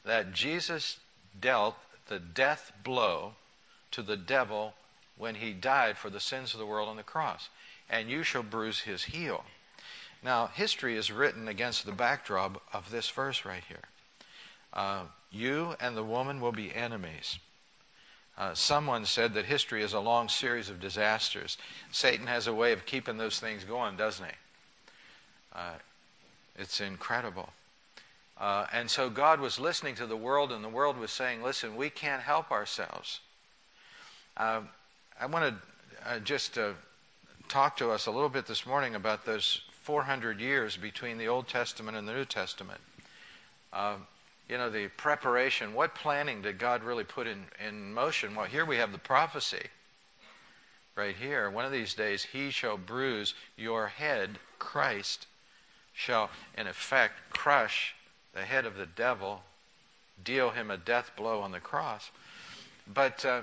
that 0.06 0.34
Jesus 0.34 0.98
dealt 1.40 1.76
the 2.08 2.20
death 2.20 2.72
blow 2.84 3.34
to 3.92 4.02
the 4.02 4.18
devil 4.18 4.74
when 5.18 5.36
he 5.36 5.52
died 5.52 5.98
for 5.98 6.10
the 6.10 6.20
sins 6.20 6.54
of 6.54 6.60
the 6.60 6.66
world 6.66 6.90
on 6.90 6.98
the 6.98 7.04
cross. 7.04 7.50
And 7.90 8.10
you 8.10 8.24
shall 8.24 8.44
bruise 8.44 8.82
his 8.82 9.06
heel. 9.06 9.44
Now, 10.24 10.48
history 10.48 10.96
is 10.96 11.12
written 11.12 11.48
against 11.48 11.86
the 11.86 11.92
backdrop 11.92 12.62
of 12.74 12.92
this 12.92 13.10
verse 13.10 13.46
right 13.46 13.64
here. 13.68 13.84
Uh, 14.74 15.04
you 15.32 15.76
and 15.80 15.96
the 15.96 16.04
woman 16.04 16.42
will 16.42 16.52
be 16.52 16.74
enemies. 16.74 17.40
Uh, 18.38 18.54
someone 18.54 19.06
said 19.06 19.34
that 19.34 19.46
history 19.46 19.84
is 19.84 19.94
a 19.94 20.00
long 20.00 20.30
series 20.30 20.70
of 20.70 20.80
disasters. 20.80 21.58
Satan 21.92 22.28
has 22.28 22.48
a 22.48 22.54
way 22.54 22.72
of 22.72 22.86
keeping 22.86 23.18
those 23.18 23.40
things 23.40 23.64
going, 23.64 23.98
doesn't 23.98 24.26
he? 24.26 24.32
Uh, 25.54 25.74
it's 26.58 26.80
incredible. 26.80 27.50
Uh, 28.40 28.66
and 28.72 28.90
so 28.90 29.10
God 29.10 29.42
was 29.42 29.60
listening 29.60 29.96
to 29.96 30.06
the 30.06 30.16
world, 30.16 30.52
and 30.52 30.64
the 30.64 30.70
world 30.70 30.98
was 30.98 31.12
saying, 31.12 31.44
Listen, 31.44 31.76
we 31.76 31.90
can't 31.90 32.22
help 32.22 32.52
ourselves. 32.52 33.20
Uh, 34.38 34.62
I 35.20 35.26
want 35.26 35.54
to 35.54 36.10
uh, 36.10 36.20
just 36.20 36.58
uh, 36.58 36.72
talk 37.50 37.76
to 37.78 37.92
us 37.92 38.06
a 38.06 38.12
little 38.12 38.30
bit 38.30 38.46
this 38.46 38.66
morning 38.66 38.96
about 38.96 39.26
those 39.26 39.62
400 39.82 40.40
years 40.40 40.78
between 40.78 41.18
the 41.18 41.28
Old 41.28 41.50
Testament 41.50 41.98
and 41.98 42.08
the 42.08 42.14
New 42.14 42.24
Testament. 42.24 42.80
Uh, 43.74 43.96
you 44.48 44.58
know, 44.58 44.70
the 44.70 44.88
preparation, 44.88 45.74
what 45.74 45.94
planning 45.94 46.42
did 46.42 46.58
God 46.58 46.84
really 46.84 47.04
put 47.04 47.28
in, 47.28 47.44
in 47.68 47.94
motion? 47.94 48.36
Well, 48.36 48.46
here 48.46 48.66
we 48.66 48.78
have 48.78 48.94
the 48.94 48.98
prophecy 48.98 49.68
right 50.96 51.16
here. 51.16 51.50
One 51.50 51.66
of 51.66 51.72
these 51.72 51.94
days, 51.94 52.24
he 52.24 52.50
shall 52.50 52.78
bruise 52.78 53.34
your 53.58 53.88
head, 53.88 54.40
Christ 54.58 55.28
shall, 55.94 56.30
in 56.58 56.68
effect, 56.68 57.14
crush 57.32 57.94
the 58.34 58.42
head 58.42 58.66
of 58.66 58.76
the 58.76 58.86
devil, 58.86 59.42
deal 60.24 60.50
him 60.52 60.72
a 60.72 60.78
death 60.78 61.12
blow 61.16 61.42
on 61.42 61.52
the 61.52 61.60
cross. 61.60 62.12
But, 62.92 63.24
uh, 63.26 63.42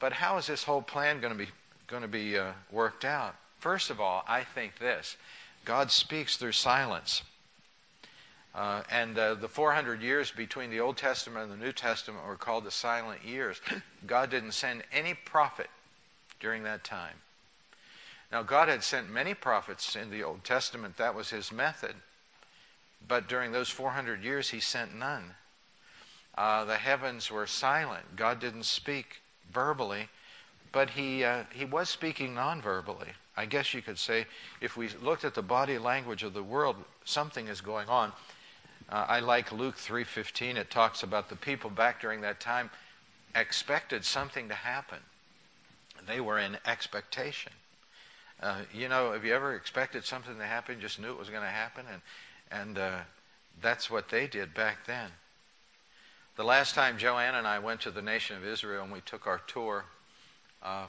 but 0.00 0.12
how 0.12 0.38
is 0.38 0.46
this 0.46 0.64
whole 0.64 0.82
plan 0.82 1.20
going 1.20 1.32
to 1.32 1.38
be, 1.38 1.50
going 1.86 2.02
to 2.02 2.08
be 2.08 2.38
uh, 2.38 2.52
worked 2.70 3.04
out? 3.04 3.34
First 3.58 3.90
of 3.90 4.00
all, 4.00 4.24
I 4.28 4.44
think 4.44 4.78
this 4.78 5.16
God 5.64 5.90
speaks 5.90 6.36
through 6.36 6.52
silence. 6.52 7.22
Uh, 8.54 8.82
and 8.90 9.16
uh, 9.18 9.34
the 9.34 9.48
400 9.48 10.00
years 10.00 10.32
between 10.32 10.70
the 10.70 10.80
Old 10.80 10.96
Testament 10.96 11.50
and 11.50 11.60
the 11.60 11.64
New 11.64 11.72
Testament 11.72 12.26
were 12.26 12.36
called 12.36 12.64
the 12.64 12.70
silent 12.70 13.24
years. 13.24 13.60
God 14.06 14.30
didn't 14.30 14.52
send 14.52 14.82
any 14.92 15.14
prophet 15.14 15.68
during 16.40 16.62
that 16.64 16.82
time. 16.82 17.14
Now, 18.32 18.42
God 18.42 18.68
had 18.68 18.82
sent 18.82 19.10
many 19.10 19.34
prophets 19.34 19.96
in 19.96 20.10
the 20.10 20.22
Old 20.22 20.44
Testament, 20.44 20.96
that 20.96 21.14
was 21.14 21.30
his 21.30 21.52
method. 21.52 21.94
But 23.06 23.28
during 23.28 23.52
those 23.52 23.70
400 23.70 24.22
years, 24.22 24.50
he 24.50 24.60
sent 24.60 24.94
none. 24.94 25.34
Uh, 26.36 26.64
the 26.64 26.76
heavens 26.76 27.30
were 27.30 27.46
silent. 27.46 28.16
God 28.16 28.38
didn't 28.38 28.64
speak 28.64 29.22
verbally, 29.52 30.08
but 30.72 30.90
he, 30.90 31.24
uh, 31.24 31.44
he 31.52 31.64
was 31.64 31.88
speaking 31.88 32.34
non 32.34 32.60
verbally. 32.60 33.08
I 33.36 33.46
guess 33.46 33.72
you 33.72 33.82
could 33.82 33.98
say 33.98 34.26
if 34.60 34.76
we 34.76 34.88
looked 35.02 35.24
at 35.24 35.34
the 35.34 35.42
body 35.42 35.78
language 35.78 36.22
of 36.22 36.34
the 36.34 36.42
world, 36.42 36.76
something 37.04 37.48
is 37.48 37.60
going 37.60 37.88
on. 37.88 38.12
Uh, 38.88 39.04
I 39.08 39.20
like 39.20 39.52
Luke 39.52 39.76
3:15. 39.76 40.56
It 40.56 40.70
talks 40.70 41.02
about 41.02 41.28
the 41.28 41.36
people 41.36 41.70
back 41.70 42.00
during 42.00 42.20
that 42.22 42.40
time 42.40 42.70
expected 43.34 44.04
something 44.04 44.48
to 44.48 44.54
happen. 44.54 44.98
They 46.06 46.20
were 46.20 46.38
in 46.38 46.56
expectation. 46.66 47.52
Uh, 48.40 48.62
you 48.72 48.88
know, 48.88 49.12
have 49.12 49.24
you 49.24 49.34
ever 49.34 49.54
expected 49.54 50.04
something 50.04 50.38
to 50.38 50.46
happen, 50.46 50.80
just 50.80 51.00
knew 51.00 51.10
it 51.10 51.18
was 51.18 51.28
going 51.28 51.42
to 51.42 51.48
happen, 51.48 51.84
and 51.90 52.00
and 52.50 52.78
uh, 52.78 52.98
that's 53.60 53.90
what 53.90 54.08
they 54.08 54.26
did 54.26 54.54
back 54.54 54.86
then. 54.86 55.10
The 56.36 56.44
last 56.44 56.74
time 56.74 56.98
Joanne 56.98 57.34
and 57.34 57.46
I 57.46 57.58
went 57.58 57.80
to 57.82 57.90
the 57.90 58.02
nation 58.02 58.36
of 58.36 58.44
Israel 58.44 58.84
and 58.84 58.92
we 58.92 59.00
took 59.00 59.26
our 59.26 59.40
tour, 59.46 59.84
uh, 60.62 60.86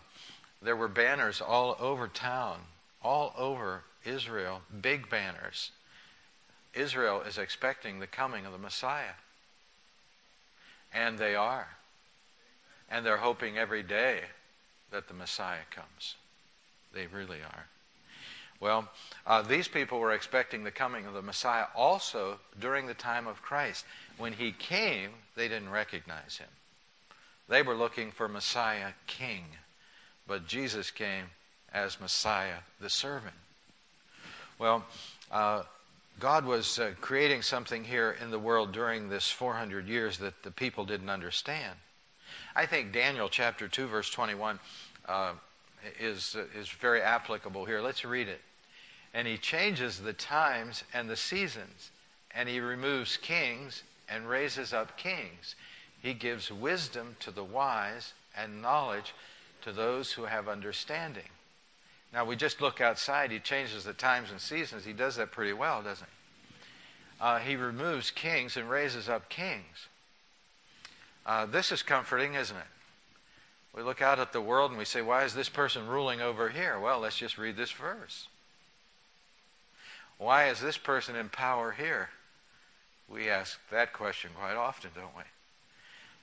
there 0.61 0.75
were 0.75 0.87
banners 0.87 1.41
all 1.41 1.75
over 1.79 2.07
town, 2.07 2.59
all 3.03 3.33
over 3.37 3.83
Israel, 4.05 4.61
big 4.81 5.09
banners. 5.09 5.71
Israel 6.73 7.21
is 7.21 7.37
expecting 7.37 7.99
the 7.99 8.07
coming 8.07 8.45
of 8.45 8.51
the 8.51 8.57
Messiah. 8.57 9.17
And 10.93 11.17
they 11.17 11.35
are. 11.35 11.67
And 12.89 13.05
they're 13.05 13.17
hoping 13.17 13.57
every 13.57 13.83
day 13.83 14.21
that 14.91 15.07
the 15.07 15.13
Messiah 15.13 15.65
comes. 15.71 16.15
They 16.93 17.07
really 17.07 17.39
are. 17.41 17.65
Well, 18.59 18.89
uh, 19.25 19.41
these 19.41 19.67
people 19.67 19.99
were 19.99 20.11
expecting 20.11 20.63
the 20.63 20.71
coming 20.71 21.05
of 21.05 21.13
the 21.13 21.21
Messiah 21.21 21.65
also 21.75 22.39
during 22.59 22.87
the 22.87 22.93
time 22.93 23.25
of 23.25 23.41
Christ. 23.41 23.85
When 24.17 24.33
he 24.33 24.51
came, 24.51 25.11
they 25.35 25.47
didn't 25.47 25.69
recognize 25.69 26.37
him. 26.37 26.49
They 27.47 27.61
were 27.61 27.75
looking 27.75 28.11
for 28.11 28.27
Messiah 28.27 28.91
King, 29.07 29.45
but 30.27 30.45
Jesus 30.45 30.91
came 30.91 31.25
as 31.73 32.01
Messiah 32.01 32.59
the 32.81 32.89
servant. 32.89 33.35
Well, 34.59 34.85
uh, 35.31 35.63
God 36.19 36.45
was 36.45 36.79
uh, 36.79 36.91
creating 36.99 37.43
something 37.43 37.85
here 37.85 38.17
in 38.21 38.29
the 38.29 38.39
world 38.39 38.73
during 38.73 39.07
this 39.07 39.31
400 39.31 39.87
years 39.87 40.17
that 40.17 40.43
the 40.43 40.51
people 40.51 40.83
didn't 40.83 41.09
understand. 41.09 41.75
I 42.55 42.65
think 42.65 42.91
Daniel 42.91 43.29
chapter 43.29 43.69
2, 43.69 43.87
verse 43.87 44.09
21 44.09 44.59
uh, 45.07 45.31
is, 45.99 46.35
is 46.55 46.67
very 46.67 47.01
applicable 47.01 47.63
here. 47.63 47.79
Let's 47.81 48.03
read 48.03 48.27
it. 48.27 48.41
And 49.13 49.27
he 49.27 49.37
changes 49.37 49.99
the 49.99 50.13
times 50.13 50.83
and 50.93 51.09
the 51.09 51.15
seasons, 51.15 51.91
and 52.33 52.47
he 52.47 52.59
removes 52.59 53.17
kings 53.17 53.83
and 54.07 54.29
raises 54.29 54.73
up 54.73 54.97
kings. 54.97 55.55
He 56.01 56.13
gives 56.13 56.51
wisdom 56.51 57.15
to 57.21 57.31
the 57.31 57.43
wise 57.43 58.13
and 58.37 58.61
knowledge 58.61 59.13
to 59.63 59.71
those 59.71 60.11
who 60.13 60.25
have 60.25 60.47
understanding. 60.47 61.29
Now, 62.13 62.25
we 62.25 62.35
just 62.35 62.61
look 62.61 62.81
outside, 62.81 63.31
he 63.31 63.39
changes 63.39 63.83
the 63.83 63.93
times 63.93 64.31
and 64.31 64.39
seasons. 64.39 64.85
He 64.85 64.93
does 64.93 65.17
that 65.17 65.31
pretty 65.31 65.53
well, 65.53 65.83
doesn't 65.83 66.07
he? 66.07 66.19
Uh, 67.21 67.39
he 67.39 67.55
removes 67.55 68.11
kings 68.11 68.55
and 68.55 68.69
raises 68.69 69.09
up 69.09 69.29
kings. 69.29 69.87
Uh, 71.25 71.45
this 71.45 71.71
is 71.71 71.83
comforting, 71.83 72.33
isn't 72.33 72.55
it? 72.55 72.63
We 73.75 73.83
look 73.83 74.01
out 74.01 74.19
at 74.19 74.33
the 74.33 74.41
world 74.41 74.71
and 74.71 74.79
we 74.79 74.85
say, 74.85 75.01
why 75.01 75.23
is 75.25 75.33
this 75.33 75.49
person 75.49 75.87
ruling 75.87 76.21
over 76.21 76.49
here? 76.49 76.79
Well, 76.79 76.99
let's 76.99 77.17
just 77.17 77.37
read 77.37 77.55
this 77.55 77.71
verse. 77.71 78.27
Why 80.19 80.49
is 80.49 80.59
this 80.59 80.77
person 80.77 81.15
in 81.15 81.29
power 81.29 81.71
here? 81.71 82.09
We 83.07 83.29
ask 83.29 83.57
that 83.71 83.93
question 83.93 84.31
quite 84.37 84.55
often, 84.55 84.91
don't 84.93 85.15
we? 85.17 85.23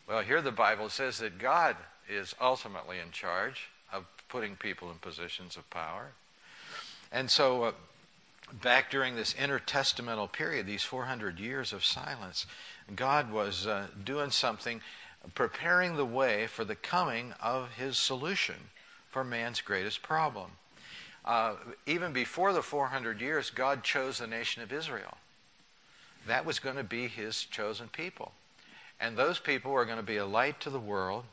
Well, 0.06 0.22
here 0.22 0.40
the 0.40 0.52
Bible 0.52 0.88
says 0.90 1.18
that 1.18 1.38
God 1.38 1.76
is 2.08 2.34
ultimately 2.40 2.98
in 3.00 3.10
charge 3.10 3.68
of 3.92 4.04
putting 4.28 4.54
people 4.54 4.90
in 4.90 4.98
positions 4.98 5.56
of 5.56 5.68
power. 5.70 6.12
And 7.10 7.30
so, 7.30 7.64
uh, 7.64 7.72
back 8.52 8.90
during 8.90 9.16
this 9.16 9.34
intertestamental 9.34 10.30
period, 10.30 10.66
these 10.66 10.84
400 10.84 11.40
years 11.40 11.72
of 11.72 11.84
silence, 11.84 12.46
God 12.94 13.32
was 13.32 13.66
uh, 13.66 13.86
doing 14.04 14.30
something 14.30 14.82
preparing 15.34 15.96
the 15.96 16.04
way 16.04 16.46
for 16.46 16.64
the 16.64 16.76
coming 16.76 17.32
of 17.42 17.72
his 17.72 17.96
solution 17.96 18.56
for 19.10 19.24
man's 19.24 19.60
greatest 19.60 20.02
problem. 20.02 20.52
Uh, 21.26 21.54
even 21.86 22.12
before 22.12 22.52
the 22.52 22.62
400 22.62 23.20
years, 23.20 23.50
God 23.50 23.82
chose 23.82 24.18
the 24.18 24.26
nation 24.26 24.62
of 24.62 24.72
Israel. 24.72 25.16
That 26.26 26.46
was 26.46 26.58
going 26.58 26.76
to 26.76 26.84
be 26.84 27.08
his 27.08 27.44
chosen 27.44 27.88
people. 27.88 28.32
And 29.00 29.16
those 29.16 29.38
people 29.38 29.72
were 29.72 29.84
going 29.84 29.98
to 29.98 30.04
be 30.04 30.16
a 30.16 30.26
light 30.26 30.60
to 30.60 30.70
the 30.70 30.78
world. 30.78 31.24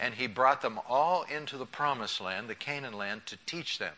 And 0.00 0.14
he 0.14 0.26
brought 0.26 0.62
them 0.62 0.80
all 0.88 1.24
into 1.24 1.56
the 1.56 1.66
promised 1.66 2.20
land, 2.20 2.48
the 2.48 2.54
Canaan 2.54 2.94
land, 2.94 3.22
to 3.26 3.36
teach 3.46 3.78
them. 3.78 3.94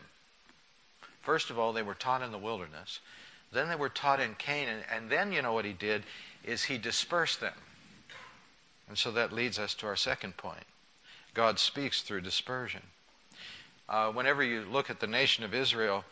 First 1.21 1.49
of 1.49 1.57
all, 1.59 1.73
they 1.73 1.83
were 1.83 1.93
taught 1.93 2.21
in 2.21 2.31
the 2.31 2.37
wilderness. 2.37 2.99
Then 3.51 3.69
they 3.69 3.75
were 3.75 3.89
taught 3.89 4.19
in 4.19 4.35
Canaan. 4.35 4.83
And 4.93 5.09
then, 5.09 5.31
you 5.31 5.41
know 5.41 5.53
what 5.53 5.65
he 5.65 5.73
did, 5.73 6.03
is 6.43 6.63
he 6.63 6.77
dispersed 6.77 7.39
them. 7.39 7.53
And 8.87 8.97
so 8.97 9.11
that 9.11 9.33
leads 9.33 9.57
us 9.57 9.73
to 9.75 9.87
our 9.87 9.95
second 9.95 10.37
point. 10.37 10.65
God 11.33 11.59
speaks 11.59 12.01
through 12.01 12.21
dispersion. 12.21 12.81
Uh, 13.87 14.11
whenever 14.11 14.43
you 14.43 14.63
look 14.71 14.89
at 14.89 14.99
the 14.99 15.07
nation 15.07 15.43
of 15.43 15.53
Israel, 15.53 16.03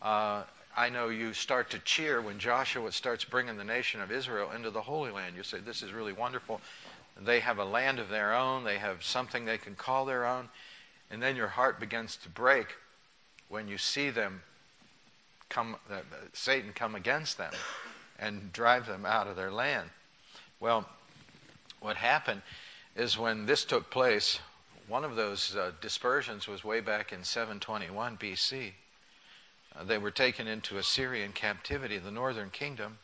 uh, 0.00 0.44
I 0.76 0.90
know 0.90 1.08
you 1.08 1.32
start 1.32 1.70
to 1.70 1.78
cheer 1.80 2.20
when 2.20 2.38
Joshua 2.38 2.92
starts 2.92 3.24
bringing 3.24 3.56
the 3.56 3.64
nation 3.64 4.00
of 4.00 4.12
Israel 4.12 4.52
into 4.52 4.70
the 4.70 4.82
Holy 4.82 5.10
Land. 5.10 5.34
You 5.36 5.42
say, 5.42 5.58
This 5.58 5.82
is 5.82 5.92
really 5.92 6.12
wonderful. 6.12 6.60
They 7.20 7.40
have 7.40 7.58
a 7.58 7.64
land 7.64 7.98
of 7.98 8.10
their 8.10 8.34
own, 8.34 8.62
they 8.64 8.78
have 8.78 9.02
something 9.02 9.44
they 9.44 9.58
can 9.58 9.74
call 9.74 10.04
their 10.04 10.26
own. 10.26 10.48
And 11.10 11.22
then 11.22 11.34
your 11.34 11.48
heart 11.48 11.80
begins 11.80 12.16
to 12.16 12.28
break 12.28 12.76
when 13.48 13.68
you 13.68 13.78
see 13.78 14.10
them 14.10 14.42
come, 15.48 15.76
uh, 15.90 16.00
Satan 16.32 16.72
come 16.74 16.94
against 16.94 17.38
them 17.38 17.52
and 18.18 18.52
drive 18.52 18.86
them 18.86 19.04
out 19.06 19.26
of 19.26 19.36
their 19.36 19.50
land. 19.50 19.88
Well, 20.60 20.88
what 21.80 21.96
happened 21.96 22.42
is 22.96 23.18
when 23.18 23.46
this 23.46 23.64
took 23.64 23.90
place, 23.90 24.40
one 24.88 25.04
of 25.04 25.16
those 25.16 25.56
uh, 25.56 25.72
dispersions 25.80 26.46
was 26.46 26.64
way 26.64 26.80
back 26.80 27.12
in 27.12 27.24
721 27.24 28.16
BC. 28.16 28.72
Uh, 29.74 29.84
they 29.84 29.98
were 29.98 30.10
taken 30.10 30.46
into 30.46 30.78
Assyrian 30.78 31.32
captivity, 31.32 31.98
the 31.98 32.10
northern 32.10 32.50
kingdom. 32.50 32.98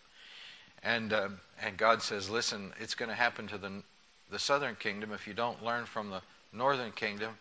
And, 0.82 1.12
uh, 1.12 1.28
and 1.60 1.76
God 1.76 2.02
says, 2.02 2.30
listen, 2.30 2.72
it's 2.78 2.94
going 2.94 3.08
to 3.08 3.14
happen 3.14 3.46
to 3.48 3.58
the, 3.58 3.82
the 4.30 4.38
southern 4.38 4.76
kingdom 4.76 5.12
if 5.12 5.26
you 5.26 5.34
don't 5.34 5.64
learn 5.64 5.86
from 5.86 6.10
the 6.10 6.22
northern 6.52 6.92
kingdom. 6.92 7.32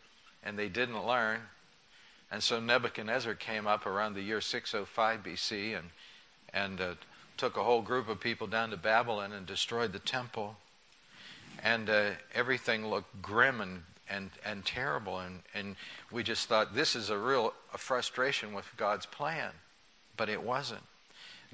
And 0.43 0.57
they 0.57 0.69
didn't 0.69 1.05
learn. 1.05 1.41
And 2.31 2.41
so 2.41 2.59
Nebuchadnezzar 2.59 3.35
came 3.35 3.67
up 3.67 3.85
around 3.85 4.15
the 4.15 4.21
year 4.21 4.41
605 4.41 5.23
BC 5.23 5.77
and, 5.77 5.89
and 6.53 6.81
uh, 6.81 6.93
took 7.37 7.57
a 7.57 7.63
whole 7.63 7.81
group 7.81 8.09
of 8.09 8.19
people 8.19 8.47
down 8.47 8.71
to 8.71 8.77
Babylon 8.77 9.33
and 9.33 9.45
destroyed 9.45 9.93
the 9.93 9.99
temple. 9.99 10.55
And 11.61 11.89
uh, 11.89 12.11
everything 12.33 12.87
looked 12.87 13.21
grim 13.21 13.61
and 13.61 13.83
and, 14.11 14.29
and 14.45 14.65
terrible. 14.65 15.19
And, 15.19 15.39
and 15.53 15.75
we 16.11 16.23
just 16.23 16.49
thought 16.49 16.75
this 16.75 16.95
is 16.95 17.09
a 17.09 17.17
real 17.17 17.53
a 17.73 17.77
frustration 17.77 18.53
with 18.53 18.65
God's 18.77 19.05
plan. 19.05 19.51
But 20.17 20.29
it 20.29 20.43
wasn't. 20.43 20.83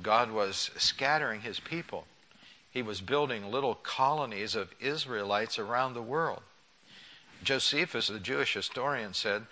God 0.01 0.31
was 0.31 0.71
scattering 0.77 1.41
his 1.41 1.59
people, 1.59 2.05
he 2.69 2.81
was 2.81 3.01
building 3.01 3.51
little 3.51 3.75
colonies 3.75 4.55
of 4.55 4.73
Israelites 4.79 5.57
around 5.57 5.93
the 5.93 6.01
world. 6.01 6.41
Josephus, 7.43 8.07
the 8.07 8.19
Jewish 8.19 8.53
historian, 8.53 9.13
said, 9.13 9.43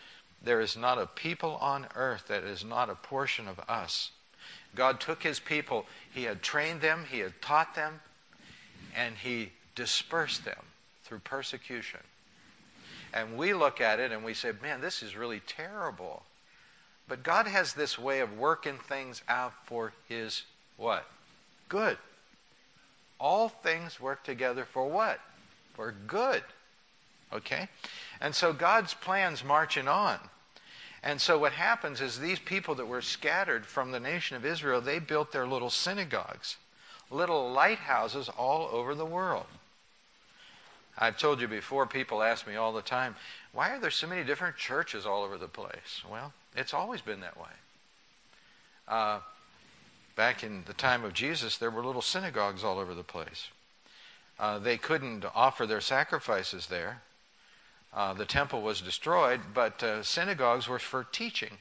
There 0.43 0.62
is 0.62 0.77
not 0.77 1.00
a 1.00 1.07
people 1.07 1.55
on 1.55 1.88
earth 1.95 2.25
that 2.27 2.43
is 2.43 2.63
not 2.63 2.89
a 2.89 2.95
portion 2.95 3.47
of 3.47 3.59
us. 3.67 4.12
God 4.75 5.00
took 5.00 5.24
his 5.24 5.39
people, 5.39 5.85
he 6.13 6.24
had 6.24 6.43
trained 6.43 6.81
them, 6.81 7.05
he 7.09 7.19
had 7.19 7.41
taught 7.41 7.74
them, 7.74 8.01
and 8.95 9.15
he 9.15 9.51
dispersed 9.75 10.45
them 10.45 10.63
through 11.03 11.19
persecution. 11.19 12.01
And 13.15 13.38
we 13.38 13.53
look 13.53 13.79
at 13.79 14.01
it 14.01 14.12
and 14.12 14.25
we 14.25 14.34
say, 14.34 14.51
man, 14.62 14.81
this 14.81 15.01
is 15.01 15.15
really 15.15 15.39
terrible. 15.48 16.24
But 17.07 17.24
God 17.24 17.48
has 17.48 17.74
this 17.74 17.98
way 17.98 18.19
of 18.19 18.38
working 18.38 18.77
things 18.77 19.24
out 19.29 19.53
for 19.65 19.93
His 20.10 20.43
what? 20.75 21.05
Good. 21.69 21.98
All 23.17 23.48
things 23.48 24.01
work 24.01 24.24
together 24.24 24.65
for 24.65 24.88
what? 24.89 25.22
For 25.75 25.95
good. 26.07 26.43
Okay? 27.31 27.69
And 28.19 28.36
so 28.36 28.51
God's 28.51 28.93
plan's 28.93 29.43
marching 29.43 29.88
on. 29.88 30.19
And 31.01 31.22
so 31.22 31.38
what 31.38 31.53
happens 31.53 32.01
is 32.01 32.19
these 32.19 32.39
people 32.39 32.75
that 32.75 32.88
were 32.88 33.01
scattered 33.01 33.65
from 33.65 33.91
the 33.91 34.00
nation 34.00 34.36
of 34.36 34.45
Israel, 34.45 34.81
they 34.81 35.00
built 35.00 35.31
their 35.31 35.48
little 35.48 35.69
synagogues, 35.69 36.57
little 37.10 37.51
lighthouses 37.51 38.27
all 38.27 38.67
over 38.74 38.93
the 38.93 39.05
world. 39.05 39.45
I've 40.97 41.17
told 41.17 41.41
you 41.41 41.47
before, 41.47 41.85
people 41.85 42.23
ask 42.23 42.47
me 42.47 42.55
all 42.55 42.71
the 42.71 42.81
time, 42.81 43.15
why 43.51 43.71
are 43.71 43.79
there 43.79 43.91
so 43.91 44.07
many 44.07 44.23
different 44.23 44.55
churches 44.55 45.05
all 45.05 45.23
over 45.23 45.37
the 45.37 45.47
place? 45.47 46.01
Well, 46.09 46.33
it's 46.55 46.73
always 46.73 47.01
been 47.01 47.19
that 47.19 47.37
way. 47.37 47.49
Uh, 48.87 49.19
back 50.15 50.43
in 50.43 50.63
the 50.65 50.73
time 50.73 51.03
of 51.03 51.13
Jesus, 51.13 51.57
there 51.57 51.71
were 51.71 51.83
little 51.83 52.01
synagogues 52.01 52.63
all 52.63 52.79
over 52.79 52.93
the 52.93 53.03
place. 53.03 53.49
Uh, 54.39 54.59
they 54.59 54.77
couldn't 54.77 55.25
offer 55.33 55.65
their 55.65 55.81
sacrifices 55.81 56.67
there. 56.67 57.01
Uh, 57.93 58.13
the 58.13 58.25
temple 58.25 58.61
was 58.61 58.81
destroyed, 58.81 59.39
but 59.53 59.81
uh, 59.81 60.03
synagogues 60.03 60.67
were 60.67 60.79
for 60.79 61.05
teaching. 61.11 61.57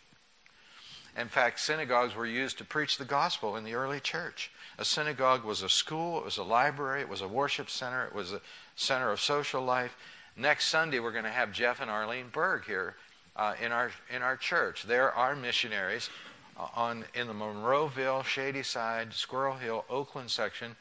In 1.17 1.29
fact, 1.29 1.61
synagogues 1.61 2.17
were 2.17 2.27
used 2.27 2.59
to 2.59 2.65
preach 2.65 2.99
the 2.99 3.05
gospel 3.05 3.57
in 3.57 3.63
the 3.65 3.75
early 3.75 4.01
church. 4.01 4.51
A 4.79 4.85
synagogue 4.85 5.45
was 5.45 5.63
a 5.63 5.69
school, 5.69 6.19
it 6.19 6.25
was 6.25 6.39
a 6.39 6.43
library, 6.43 7.01
it 7.01 7.09
was 7.09 7.21
a 7.21 7.29
worship 7.29 7.71
center, 7.71 8.07
it 8.07 8.15
was 8.15 8.33
a 8.33 8.41
center 8.77 9.13
of 9.13 9.21
social 9.21 9.63
life. 9.63 9.97
Next 10.37 10.67
Sunday, 10.67 10.99
we're 10.99 11.13
going 11.13 11.25
to 11.25 11.31
have 11.31 11.53
Jeff 11.53 11.81
and 11.81 11.91
Arlene 11.91 12.27
Berg 12.33 12.65
here 12.65 12.97
uh, 13.37 13.55
in, 13.63 13.71
our, 13.71 13.93
in 14.15 14.23
our 14.23 14.37
church. 14.37 14.83
There 14.83 15.13
are 15.13 15.37
missionaries 15.37 16.11
uh, 16.59 16.67
on, 16.75 17.05
in 17.15 17.29
the 17.29 17.33
Monroeville, 17.33 18.25
Shadyside, 18.25 19.13
Squirrel 19.13 19.57
Hill, 19.57 19.85
Oakland 19.89 20.31
section, 20.31 20.75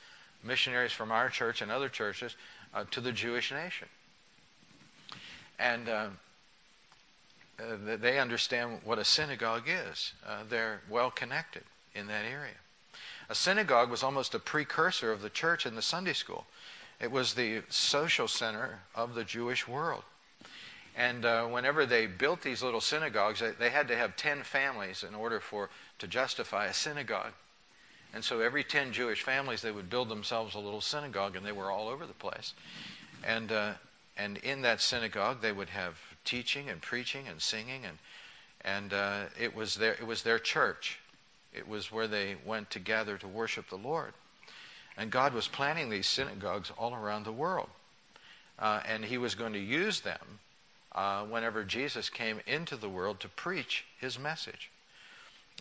missionaries 0.44 0.92
from 0.92 1.12
our 1.12 1.30
church 1.30 1.62
and 1.62 1.72
other 1.72 1.90
churches 1.90 2.36
uh, 2.74 2.86
to 2.92 3.00
the 3.00 3.12
Jewish 3.12 3.52
nation. 3.52 3.88
And 5.60 5.88
uh, 5.88 6.08
uh, 7.60 7.98
they 8.02 8.20
understand 8.20 8.80
what 8.84 8.98
a 8.98 9.06
synagogue 9.06 9.64
is. 9.68 10.14
Uh, 10.26 10.40
they're 10.50 10.82
well 10.90 11.12
connected 11.12 11.64
in 11.94 12.08
that 12.08 12.26
area. 12.26 12.56
A 13.34 13.36
synagogue 13.36 13.90
was 13.90 14.04
almost 14.04 14.36
a 14.36 14.40
precursor 14.40 15.12
of 15.12 15.24
the 15.24 15.30
church 15.32 15.66
and 15.66 15.76
the 15.76 15.82
Sunday 15.82 16.14
school. 16.14 16.46
It 17.02 17.10
was 17.10 17.34
the 17.34 17.64
social 17.68 18.28
center 18.28 18.82
of 18.94 19.16
the 19.16 19.24
Jewish 19.24 19.68
world. 19.68 20.04
And 20.96 21.26
uh, 21.26 21.48
whenever 21.48 21.88
they 21.88 22.06
built 22.06 22.44
these 22.44 22.62
little 22.62 22.80
synagogues, 22.80 23.40
they, 23.40 23.50
they, 23.50 23.72
had 23.72 23.88
to 23.88 23.98
have 23.98 24.16
10 24.16 24.44
families 24.44 25.04
in 25.04 25.16
order 25.16 25.40
for 25.40 25.72
to 25.98 26.06
justify 26.06 26.68
a 26.68 26.76
synagogue. 26.76 27.32
And 28.14 28.24
so 28.24 28.40
every 28.40 28.64
10 28.64 28.94
Jewish 28.94 29.24
families, 29.24 29.64
they 29.64 29.72
would 29.72 29.90
build 29.90 30.10
themselves 30.10 30.54
a 30.54 30.60
little 30.60 30.80
synagogue, 30.80 31.36
and 31.36 31.44
they 31.44 31.52
were 31.52 31.72
all 31.72 31.88
over 31.88 32.06
the 32.06 32.14
place. 32.14 32.54
And, 33.24 33.52
uh, 33.52 33.72
and 34.16 34.38
in 34.38 34.62
that 34.62 34.80
synagogue, 34.80 35.42
they 35.42 35.52
would 35.52 35.70
have 35.70 35.98
teaching 36.24 36.70
and 36.70 36.84
preaching 36.84 37.28
and 37.28 37.42
singing, 37.42 37.84
and, 37.84 37.98
and 38.62 38.94
uh, 38.94 39.24
it, 39.42 39.56
was 39.56 39.74
their, 39.74 39.94
it 39.94 40.06
was 40.06 40.22
their 40.22 40.38
church. 40.38 41.00
It 41.54 41.68
was 41.68 41.92
where 41.92 42.08
they 42.08 42.36
went 42.46 42.70
to 42.72 42.80
gather 42.80 43.18
to 43.18 43.28
worship 43.28 43.70
the 43.70 43.78
Lord. 43.78 44.14
And 44.98 45.12
God 45.12 45.34
was 45.34 45.48
planning 45.48 45.90
these 45.90 46.08
synagogues 46.08 46.72
all 46.78 46.94
around 46.94 47.26
the 47.26 47.32
world. 47.32 47.70
Uh, 48.60 48.82
and 48.88 49.06
He 49.06 49.18
was 49.18 49.36
going 49.36 49.54
to 49.54 49.60
use 49.60 50.02
them 50.02 50.40
uh, 50.94 51.24
whenever 51.24 51.64
Jesus 51.64 52.10
came 52.10 52.40
into 52.46 52.76
the 52.76 52.90
world 52.90 53.20
to 53.22 53.28
preach 53.28 53.86
His 54.00 54.20
message. 54.20 54.70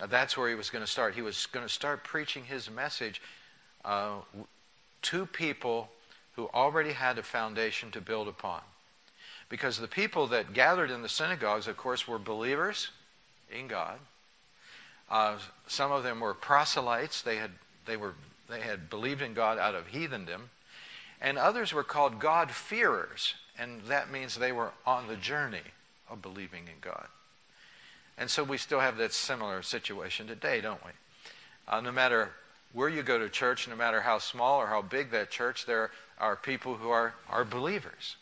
Uh, 0.00 0.06
that's 0.06 0.36
where 0.36 0.48
He 0.48 0.54
was 0.54 0.70
going 0.70 0.84
to 0.84 0.90
start. 0.90 1.14
He 1.14 1.22
was 1.22 1.46
going 1.46 1.66
to 1.66 1.72
start 1.72 2.04
preaching 2.04 2.44
His 2.44 2.70
message 2.70 3.20
uh, 3.84 4.16
to 5.02 5.26
people 5.26 5.90
who 6.36 6.48
already 6.54 6.92
had 6.92 7.18
a 7.18 7.22
foundation 7.22 7.90
to 7.90 8.00
build 8.00 8.28
upon. 8.28 8.60
Because 9.48 9.78
the 9.78 9.88
people 9.88 10.26
that 10.28 10.54
gathered 10.54 10.90
in 10.90 11.02
the 11.02 11.08
synagogues, 11.08 11.66
of 11.66 11.76
course, 11.76 12.08
were 12.08 12.18
believers 12.18 12.88
in 13.50 13.68
God. 13.68 13.98
Uh, 15.12 15.36
some 15.66 15.92
of 15.92 16.02
them 16.02 16.20
were 16.20 16.32
proselytes. 16.32 17.20
They 17.20 17.36
had, 17.36 17.50
they, 17.84 17.98
were, 17.98 18.14
they 18.48 18.60
had 18.60 18.88
believed 18.88 19.20
in 19.20 19.34
God 19.34 19.58
out 19.58 19.74
of 19.74 19.88
heathendom. 19.88 20.48
And 21.20 21.38
others 21.38 21.72
were 21.72 21.84
called 21.84 22.18
God-fearers. 22.18 23.34
And 23.58 23.82
that 23.82 24.10
means 24.10 24.34
they 24.34 24.52
were 24.52 24.72
on 24.86 25.06
the 25.06 25.16
journey 25.16 25.60
of 26.10 26.22
believing 26.22 26.62
in 26.62 26.80
God. 26.80 27.06
And 28.16 28.30
so 28.30 28.42
we 28.42 28.56
still 28.56 28.80
have 28.80 28.96
that 28.96 29.12
similar 29.12 29.62
situation 29.62 30.26
today, 30.26 30.60
don't 30.62 30.84
we? 30.84 30.90
Uh, 31.68 31.80
no 31.82 31.92
matter 31.92 32.30
where 32.72 32.88
you 32.88 33.02
go 33.02 33.18
to 33.18 33.28
church, 33.28 33.68
no 33.68 33.76
matter 33.76 34.00
how 34.00 34.18
small 34.18 34.60
or 34.60 34.66
how 34.66 34.80
big 34.80 35.10
that 35.10 35.30
church, 35.30 35.66
there 35.66 35.90
are 36.18 36.36
people 36.36 36.74
who 36.74 36.88
are, 36.88 37.14
are 37.28 37.44
believers. 37.44 38.16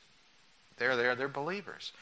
They're 0.76 0.96
there, 0.96 1.14
they're 1.14 1.28
believers. 1.28 1.92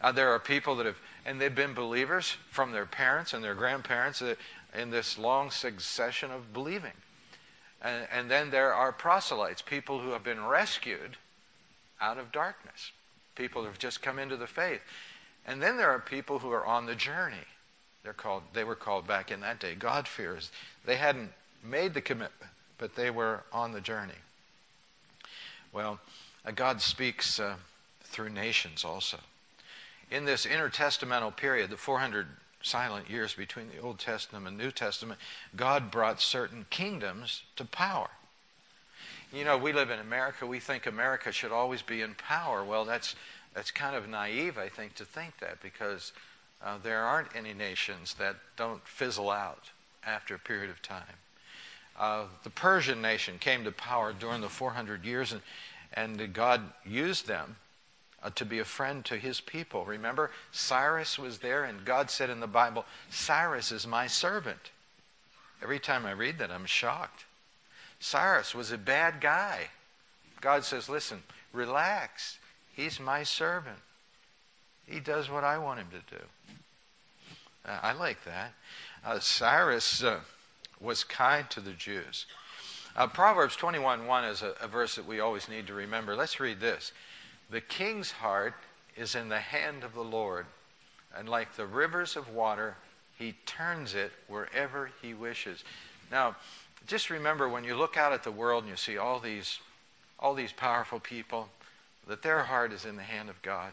Uh, 0.00 0.12
there 0.12 0.32
are 0.32 0.38
people 0.38 0.76
that 0.76 0.86
have, 0.86 0.98
and 1.26 1.40
they've 1.40 1.54
been 1.54 1.74
believers 1.74 2.36
from 2.50 2.72
their 2.72 2.86
parents 2.86 3.32
and 3.32 3.42
their 3.42 3.54
grandparents 3.54 4.22
uh, 4.22 4.34
in 4.78 4.90
this 4.90 5.18
long 5.18 5.50
succession 5.50 6.30
of 6.30 6.52
believing. 6.52 6.92
And, 7.82 8.06
and 8.12 8.30
then 8.30 8.50
there 8.50 8.72
are 8.72 8.92
proselytes, 8.92 9.62
people 9.62 10.00
who 10.00 10.10
have 10.10 10.24
been 10.24 10.44
rescued 10.44 11.16
out 12.00 12.18
of 12.18 12.32
darkness, 12.32 12.92
people 13.34 13.62
who 13.62 13.68
have 13.68 13.78
just 13.78 14.02
come 14.02 14.18
into 14.18 14.36
the 14.36 14.46
faith. 14.46 14.80
And 15.46 15.62
then 15.62 15.76
there 15.76 15.90
are 15.90 15.98
people 15.98 16.38
who 16.38 16.50
are 16.50 16.66
on 16.66 16.86
the 16.86 16.94
journey. 16.94 17.36
They're 18.02 18.12
called, 18.12 18.42
they 18.52 18.64
were 18.64 18.74
called 18.74 19.06
back 19.06 19.30
in 19.30 19.40
that 19.40 19.58
day 19.60 19.74
God-fearers. 19.74 20.50
They 20.84 20.96
hadn't 20.96 21.30
made 21.64 21.94
the 21.94 22.00
commitment, 22.00 22.52
but 22.78 22.94
they 22.94 23.10
were 23.10 23.42
on 23.52 23.72
the 23.72 23.80
journey. 23.80 24.12
Well, 25.72 25.98
uh, 26.44 26.52
God 26.52 26.80
speaks 26.80 27.40
uh, 27.40 27.56
through 28.04 28.30
nations 28.30 28.84
also. 28.84 29.18
In 30.10 30.24
this 30.24 30.46
intertestamental 30.46 31.36
period, 31.36 31.70
the 31.70 31.76
400 31.76 32.26
silent 32.62 33.10
years 33.10 33.34
between 33.34 33.68
the 33.68 33.78
Old 33.78 33.98
Testament 33.98 34.46
and 34.46 34.56
New 34.56 34.70
Testament, 34.70 35.20
God 35.54 35.90
brought 35.90 36.20
certain 36.20 36.66
kingdoms 36.70 37.42
to 37.56 37.64
power. 37.64 38.08
You 39.32 39.44
know, 39.44 39.58
we 39.58 39.72
live 39.72 39.90
in 39.90 39.98
America. 39.98 40.46
We 40.46 40.60
think 40.60 40.86
America 40.86 41.30
should 41.30 41.52
always 41.52 41.82
be 41.82 42.00
in 42.00 42.14
power. 42.14 42.64
Well, 42.64 42.86
that's, 42.86 43.14
that's 43.54 43.70
kind 43.70 43.94
of 43.94 44.08
naive, 44.08 44.56
I 44.56 44.68
think, 44.68 44.94
to 44.94 45.04
think 45.04 45.38
that 45.40 45.60
because 45.62 46.12
uh, 46.64 46.78
there 46.82 47.02
aren't 47.02 47.36
any 47.36 47.52
nations 47.52 48.14
that 48.14 48.36
don't 48.56 48.86
fizzle 48.86 49.30
out. 49.30 49.70
after 50.04 50.34
a 50.34 50.38
period 50.38 50.70
of 50.70 50.80
time. 50.80 51.18
Uh, 51.98 52.24
the 52.44 52.50
Persian 52.50 53.02
nation 53.02 53.38
came 53.38 53.64
to 53.64 53.72
power 53.72 54.12
during 54.12 54.40
the 54.40 54.48
400 54.48 55.04
years, 55.04 55.32
and, 55.32 55.42
and 55.92 56.32
God 56.32 56.62
used 56.86 57.26
them 57.26 57.56
uh, 58.22 58.30
to 58.30 58.44
be 58.44 58.58
a 58.58 58.64
friend 58.64 59.04
to 59.04 59.16
his 59.16 59.40
people. 59.40 59.84
Remember, 59.84 60.30
Cyrus 60.50 61.18
was 61.18 61.38
there, 61.38 61.64
and 61.64 61.84
God 61.84 62.10
said 62.10 62.30
in 62.30 62.40
the 62.40 62.46
Bible, 62.46 62.84
Cyrus 63.10 63.70
is 63.70 63.86
my 63.86 64.06
servant. 64.06 64.70
Every 65.62 65.78
time 65.78 66.06
I 66.06 66.12
read 66.12 66.38
that, 66.38 66.50
I'm 66.50 66.66
shocked. 66.66 67.24
Cyrus 68.00 68.54
was 68.54 68.70
a 68.70 68.78
bad 68.78 69.20
guy. 69.20 69.68
God 70.40 70.64
says, 70.64 70.88
listen, 70.88 71.22
relax. 71.52 72.38
He's 72.74 73.00
my 73.00 73.22
servant. 73.22 73.78
He 74.86 75.00
does 75.00 75.28
what 75.28 75.44
I 75.44 75.58
want 75.58 75.80
him 75.80 75.88
to 75.90 76.16
do. 76.16 76.22
Uh, 77.66 77.78
I 77.82 77.92
like 77.92 78.24
that. 78.24 78.52
Uh, 79.04 79.18
Cyrus 79.18 80.02
uh, 80.02 80.20
was 80.80 81.04
kind 81.04 81.48
to 81.50 81.60
the 81.60 81.72
Jews. 81.72 82.26
Uh, 82.96 83.06
Proverbs 83.06 83.56
21:1 83.56 84.30
is 84.30 84.42
a, 84.42 84.54
a 84.60 84.68
verse 84.68 84.94
that 84.96 85.06
we 85.06 85.20
always 85.20 85.48
need 85.48 85.66
to 85.66 85.74
remember. 85.74 86.16
Let's 86.16 86.40
read 86.40 86.60
this. 86.60 86.92
The 87.50 87.60
king's 87.60 88.10
heart 88.10 88.54
is 88.96 89.14
in 89.14 89.28
the 89.28 89.40
hand 89.40 89.84
of 89.84 89.94
the 89.94 90.04
Lord, 90.04 90.46
and 91.16 91.28
like 91.28 91.54
the 91.54 91.66
rivers 91.66 92.16
of 92.16 92.28
water, 92.28 92.76
he 93.18 93.34
turns 93.46 93.94
it 93.94 94.12
wherever 94.26 94.90
he 95.00 95.14
wishes. 95.14 95.64
Now, 96.10 96.36
just 96.86 97.10
remember 97.10 97.48
when 97.48 97.64
you 97.64 97.74
look 97.74 97.96
out 97.96 98.12
at 98.12 98.22
the 98.22 98.30
world 98.30 98.64
and 98.64 98.70
you 98.70 98.76
see 98.76 98.98
all 98.98 99.18
these 99.18 99.58
all 100.18 100.34
these 100.34 100.52
powerful 100.52 100.98
people, 100.98 101.48
that 102.06 102.22
their 102.22 102.42
heart 102.42 102.72
is 102.72 102.84
in 102.84 102.96
the 102.96 103.02
hand 103.02 103.28
of 103.28 103.40
God. 103.42 103.72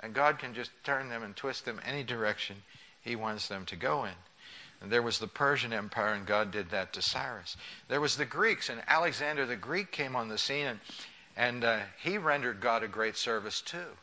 And 0.00 0.14
God 0.14 0.38
can 0.38 0.54
just 0.54 0.70
turn 0.84 1.08
them 1.08 1.22
and 1.22 1.34
twist 1.34 1.64
them 1.64 1.80
any 1.84 2.02
direction 2.02 2.56
he 3.00 3.16
wants 3.16 3.48
them 3.48 3.66
to 3.66 3.76
go 3.76 4.04
in. 4.04 4.12
And 4.80 4.90
there 4.90 5.02
was 5.02 5.18
the 5.18 5.28
Persian 5.28 5.72
Empire, 5.72 6.14
and 6.14 6.26
God 6.26 6.50
did 6.50 6.70
that 6.70 6.92
to 6.92 7.02
Cyrus. 7.02 7.56
There 7.88 8.00
was 8.00 8.16
the 8.16 8.24
Greeks, 8.24 8.68
and 8.68 8.82
Alexander 8.86 9.46
the 9.46 9.56
Great 9.56 9.92
came 9.92 10.16
on 10.16 10.28
the 10.28 10.38
scene, 10.38 10.66
and, 10.66 10.80
and 11.36 11.64
uh, 11.64 11.80
he 12.02 12.18
rendered 12.18 12.60
God 12.60 12.82
a 12.82 12.88
great 12.88 13.16
service 13.16 13.60
too. 13.60 13.96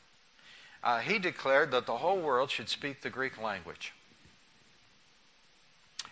Uh, 0.83 0.99
he 0.99 1.19
declared 1.19 1.71
that 1.71 1.85
the 1.85 1.97
whole 1.97 2.19
world 2.19 2.49
should 2.49 2.69
speak 2.69 3.01
the 3.01 3.09
Greek 3.09 3.41
language. 3.41 3.93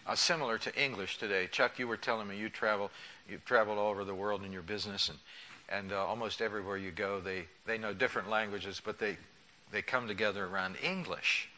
Uh, 0.06 0.16
similar 0.16 0.58
to 0.58 0.82
English 0.82 1.18
today. 1.18 1.48
Chuck, 1.52 1.80
you 1.80 1.88
were 1.88 1.98
telling 1.98 2.28
me 2.28 2.38
you 2.38 2.50
travel, 2.50 2.92
you've 3.30 3.46
traveled 3.46 3.78
all 3.78 3.90
over 3.90 4.04
the 4.04 4.16
world 4.16 4.44
in 4.44 4.52
your 4.52 4.62
business, 4.62 5.10
and, 5.10 5.18
and 5.70 5.92
uh, 5.92 6.06
almost 6.06 6.42
everywhere 6.42 6.78
you 6.78 6.92
go, 6.92 7.20
they, 7.20 7.46
they 7.66 7.78
know 7.78 7.94
different 7.94 8.30
languages, 8.30 8.82
but 8.84 9.00
they, 9.00 9.18
they 9.72 9.82
come 9.82 10.08
together 10.08 10.46
around 10.46 10.78
English. 10.82 11.50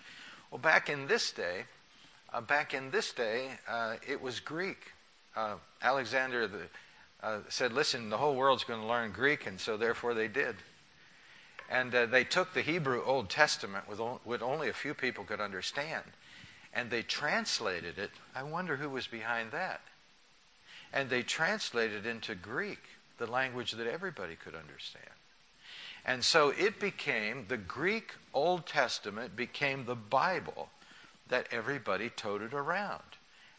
Well, 0.50 0.60
back 0.60 0.90
in 0.90 1.08
this 1.08 1.32
day, 1.32 1.66
uh, 2.34 2.42
back 2.42 2.74
in 2.74 2.90
this 2.90 3.12
day, 3.12 3.50
uh, 3.68 3.96
it 4.08 4.22
was 4.22 4.40
Greek. 4.40 4.94
Alexander 5.82 6.48
the, 6.48 6.64
uh, 7.22 7.40
said, 7.50 7.74
"Listen, 7.74 8.10
the 8.10 8.18
whole 8.18 8.36
world's 8.36 8.64
going 8.64 8.82
to 8.82 8.88
learn 8.88 9.12
Greek," 9.12 9.46
and 9.48 9.60
so 9.60 9.78
therefore 9.78 10.14
they 10.14 10.28
did. 10.28 10.56
And 11.70 11.94
uh, 11.94 12.06
they 12.08 12.24
took 12.24 12.54
the 12.54 12.62
Hebrew 12.62 13.04
Old 13.04 13.30
Testament, 13.30 13.86
with 13.88 14.42
only 14.42 14.70
a 14.70 14.74
few 14.74 14.94
people 14.94 15.24
could 15.24 15.40
understand, 15.42 16.04
and 16.74 16.90
they 16.90 17.04
translated 17.04 18.00
it. 18.00 18.12
I 18.36 18.44
wonder 18.44 18.78
who 18.78 18.90
was 18.90 19.08
behind 19.08 19.52
that. 19.52 19.82
And 20.92 21.10
they 21.10 21.22
translated 21.22 22.06
into 22.08 22.34
Greek, 22.34 22.80
the 23.20 23.28
language 23.28 23.74
that 23.74 23.86
everybody 23.86 24.36
could 24.36 24.56
understand. 24.56 25.06
And 26.06 26.24
so 26.24 26.50
it 26.50 26.80
became, 26.80 27.46
the 27.48 27.58
Greek 27.58 28.14
Old 28.34 28.66
Testament 28.66 29.36
became 29.36 29.86
the 29.86 29.96
Bible 29.96 30.70
that 31.28 31.48
everybody 31.52 32.10
toted 32.10 32.54
around 32.54 33.04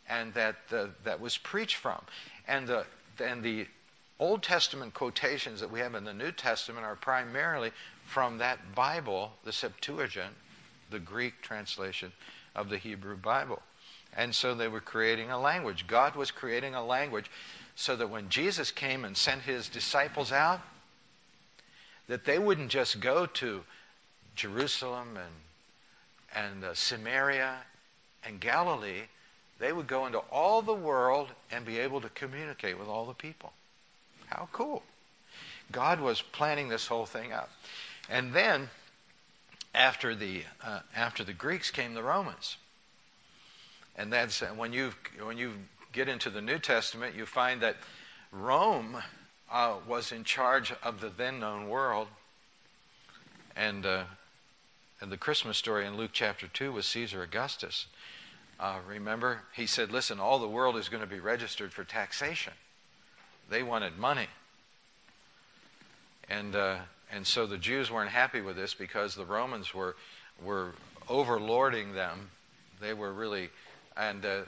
and 0.08 0.34
that, 0.34 0.56
uh, 0.72 0.86
that 1.04 1.20
was 1.20 1.38
preached 1.38 1.76
from. 1.76 2.00
And 2.48 2.66
the, 2.66 2.86
and 3.20 3.42
the 3.42 3.66
Old 4.18 4.42
Testament 4.42 4.94
quotations 4.94 5.60
that 5.60 5.70
we 5.70 5.80
have 5.80 5.94
in 5.94 6.04
the 6.04 6.12
New 6.12 6.32
Testament 6.32 6.84
are 6.84 6.96
primarily 6.96 7.72
from 8.06 8.38
that 8.38 8.74
Bible, 8.74 9.32
the 9.44 9.52
Septuagint, 9.52 10.34
the 10.90 10.98
Greek 10.98 11.40
translation 11.40 12.12
of 12.54 12.68
the 12.68 12.78
Hebrew 12.78 13.16
Bible. 13.16 13.62
And 14.16 14.34
so 14.34 14.54
they 14.54 14.68
were 14.68 14.80
creating 14.80 15.30
a 15.30 15.40
language. 15.40 15.86
God 15.86 16.16
was 16.16 16.30
creating 16.30 16.74
a 16.74 16.84
language 16.84 17.30
so 17.76 17.96
that 17.96 18.10
when 18.10 18.28
Jesus 18.28 18.70
came 18.70 19.04
and 19.04 19.16
sent 19.16 19.42
his 19.42 19.68
disciples 19.68 20.32
out, 20.32 20.60
that 22.08 22.24
they 22.24 22.38
wouldn't 22.38 22.70
just 22.70 23.00
go 23.00 23.24
to 23.24 23.62
Jerusalem 24.34 25.16
and, 25.16 26.44
and 26.44 26.64
uh, 26.64 26.74
Samaria 26.74 27.58
and 28.24 28.40
Galilee, 28.40 29.02
they 29.60 29.72
would 29.72 29.86
go 29.86 30.06
into 30.06 30.18
all 30.18 30.62
the 30.62 30.74
world 30.74 31.28
and 31.52 31.64
be 31.64 31.78
able 31.78 32.00
to 32.00 32.08
communicate 32.08 32.78
with 32.78 32.88
all 32.88 33.04
the 33.04 33.14
people. 33.14 33.52
How 34.26 34.48
cool. 34.52 34.82
God 35.70 36.00
was 36.00 36.22
planning 36.22 36.68
this 36.68 36.86
whole 36.86 37.06
thing 37.06 37.30
out. 37.30 37.50
And 38.08 38.32
then, 38.32 38.70
after 39.74 40.14
the, 40.14 40.42
uh, 40.64 40.80
after 40.96 41.22
the 41.22 41.34
Greeks 41.34 41.70
came 41.70 41.94
the 41.94 42.02
Romans. 42.02 42.56
And 43.96 44.12
that's 44.12 44.40
when 44.40 44.72
you, 44.72 44.92
when 45.22 45.36
you 45.36 45.52
get 45.92 46.08
into 46.08 46.30
the 46.30 46.40
New 46.40 46.58
Testament, 46.58 47.14
you 47.14 47.26
find 47.26 47.60
that 47.60 47.76
Rome 48.32 48.96
uh, 49.52 49.74
was 49.86 50.10
in 50.10 50.24
charge 50.24 50.72
of 50.82 51.00
the 51.00 51.10
then 51.10 51.38
known 51.38 51.68
world. 51.68 52.08
And, 53.54 53.84
uh, 53.84 54.04
and 55.00 55.12
the 55.12 55.18
Christmas 55.18 55.58
story 55.58 55.86
in 55.86 55.96
Luke 55.96 56.12
chapter 56.14 56.48
2 56.48 56.72
was 56.72 56.86
Caesar 56.86 57.22
Augustus. 57.22 57.86
Uh, 58.60 58.76
remember, 58.86 59.40
he 59.54 59.66
said, 59.66 59.90
Listen, 59.90 60.20
all 60.20 60.38
the 60.38 60.48
world 60.48 60.76
is 60.76 60.90
going 60.90 61.02
to 61.02 61.08
be 61.08 61.18
registered 61.18 61.72
for 61.72 61.82
taxation. 61.82 62.52
They 63.48 63.62
wanted 63.62 63.98
money. 63.98 64.28
And, 66.28 66.54
uh, 66.54 66.76
and 67.10 67.26
so 67.26 67.46
the 67.46 67.58
Jews 67.58 67.90
weren't 67.90 68.10
happy 68.10 68.42
with 68.42 68.56
this 68.56 68.74
because 68.74 69.14
the 69.14 69.24
Romans 69.24 69.74
were, 69.74 69.96
were 70.44 70.72
overlording 71.08 71.94
them. 71.94 72.30
They 72.80 72.92
were 72.92 73.12
really, 73.12 73.48
and 73.96 74.24
uh, 74.24 74.42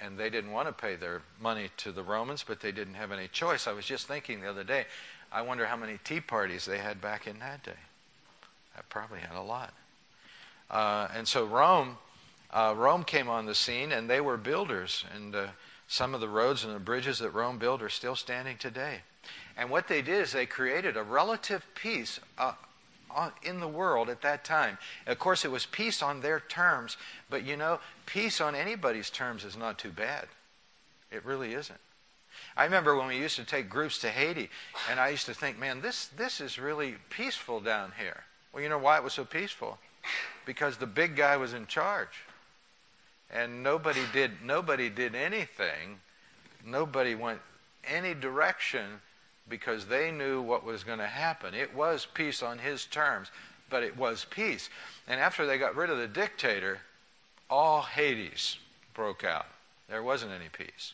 and 0.00 0.16
they 0.16 0.30
didn't 0.30 0.52
want 0.52 0.68
to 0.68 0.72
pay 0.72 0.96
their 0.96 1.22
money 1.40 1.70
to 1.78 1.92
the 1.92 2.02
Romans, 2.02 2.44
but 2.46 2.60
they 2.60 2.72
didn't 2.72 2.94
have 2.94 3.12
any 3.12 3.28
choice. 3.28 3.66
I 3.66 3.72
was 3.72 3.84
just 3.84 4.06
thinking 4.06 4.40
the 4.40 4.50
other 4.50 4.64
day, 4.64 4.86
I 5.32 5.42
wonder 5.42 5.66
how 5.66 5.76
many 5.76 5.98
tea 6.04 6.20
parties 6.20 6.64
they 6.64 6.78
had 6.78 7.00
back 7.00 7.26
in 7.26 7.38
that 7.40 7.64
day. 7.64 7.80
I 8.76 8.80
probably 8.88 9.20
had 9.20 9.36
a 9.36 9.42
lot. 9.42 9.74
Uh, 10.70 11.08
and 11.14 11.26
so 11.26 11.44
Rome, 11.44 11.98
uh, 12.50 12.74
Rome 12.76 13.04
came 13.04 13.28
on 13.28 13.46
the 13.46 13.54
scene, 13.54 13.92
and 13.92 14.08
they 14.08 14.20
were 14.20 14.36
builders. 14.36 15.04
And 15.14 15.34
uh, 15.34 15.46
some 15.86 16.14
of 16.14 16.20
the 16.20 16.28
roads 16.28 16.64
and 16.64 16.74
the 16.74 16.80
bridges 16.80 17.18
that 17.18 17.30
Rome 17.30 17.58
built 17.58 17.82
are 17.82 17.88
still 17.88 18.16
standing 18.16 18.56
today. 18.56 19.00
And 19.56 19.70
what 19.70 19.88
they 19.88 20.02
did 20.02 20.22
is 20.22 20.32
they 20.32 20.46
created 20.46 20.96
a 20.96 21.02
relative 21.02 21.64
peace 21.74 22.20
uh, 22.38 22.52
in 23.42 23.60
the 23.60 23.68
world 23.68 24.08
at 24.08 24.22
that 24.22 24.44
time. 24.44 24.78
Of 25.06 25.18
course, 25.18 25.44
it 25.44 25.50
was 25.50 25.66
peace 25.66 26.02
on 26.02 26.20
their 26.20 26.40
terms, 26.40 26.96
but 27.28 27.44
you 27.44 27.56
know, 27.56 27.80
peace 28.06 28.40
on 28.40 28.54
anybody's 28.54 29.10
terms 29.10 29.44
is 29.44 29.56
not 29.56 29.78
too 29.78 29.90
bad. 29.90 30.26
It 31.10 31.24
really 31.24 31.54
isn't. 31.54 31.80
I 32.56 32.64
remember 32.64 32.96
when 32.96 33.08
we 33.08 33.16
used 33.16 33.36
to 33.36 33.44
take 33.44 33.68
groups 33.68 33.98
to 34.00 34.10
Haiti, 34.10 34.48
and 34.90 35.00
I 35.00 35.08
used 35.08 35.26
to 35.26 35.34
think, 35.34 35.58
man, 35.58 35.80
this, 35.80 36.06
this 36.06 36.40
is 36.40 36.58
really 36.58 36.96
peaceful 37.10 37.60
down 37.60 37.92
here. 37.98 38.24
Well, 38.52 38.62
you 38.62 38.68
know 38.68 38.78
why 38.78 38.96
it 38.96 39.04
was 39.04 39.14
so 39.14 39.24
peaceful? 39.24 39.78
Because 40.46 40.76
the 40.76 40.86
big 40.86 41.16
guy 41.16 41.36
was 41.36 41.52
in 41.52 41.66
charge. 41.66 42.24
And 43.30 43.62
nobody 43.62 44.02
did, 44.12 44.42
nobody 44.42 44.88
did 44.88 45.14
anything. 45.14 46.00
Nobody 46.64 47.14
went 47.14 47.40
any 47.86 48.14
direction 48.14 49.00
because 49.48 49.86
they 49.86 50.10
knew 50.10 50.40
what 50.40 50.64
was 50.64 50.84
going 50.84 50.98
to 50.98 51.06
happen. 51.06 51.54
It 51.54 51.74
was 51.74 52.06
peace 52.12 52.42
on 52.42 52.58
his 52.58 52.84
terms, 52.86 53.30
but 53.70 53.82
it 53.82 53.96
was 53.96 54.26
peace. 54.30 54.68
And 55.06 55.20
after 55.20 55.46
they 55.46 55.58
got 55.58 55.76
rid 55.76 55.90
of 55.90 55.98
the 55.98 56.06
dictator, 56.06 56.78
all 57.50 57.82
Hades 57.82 58.58
broke 58.94 59.24
out. 59.24 59.46
There 59.88 60.02
wasn't 60.02 60.32
any 60.32 60.48
peace. 60.52 60.92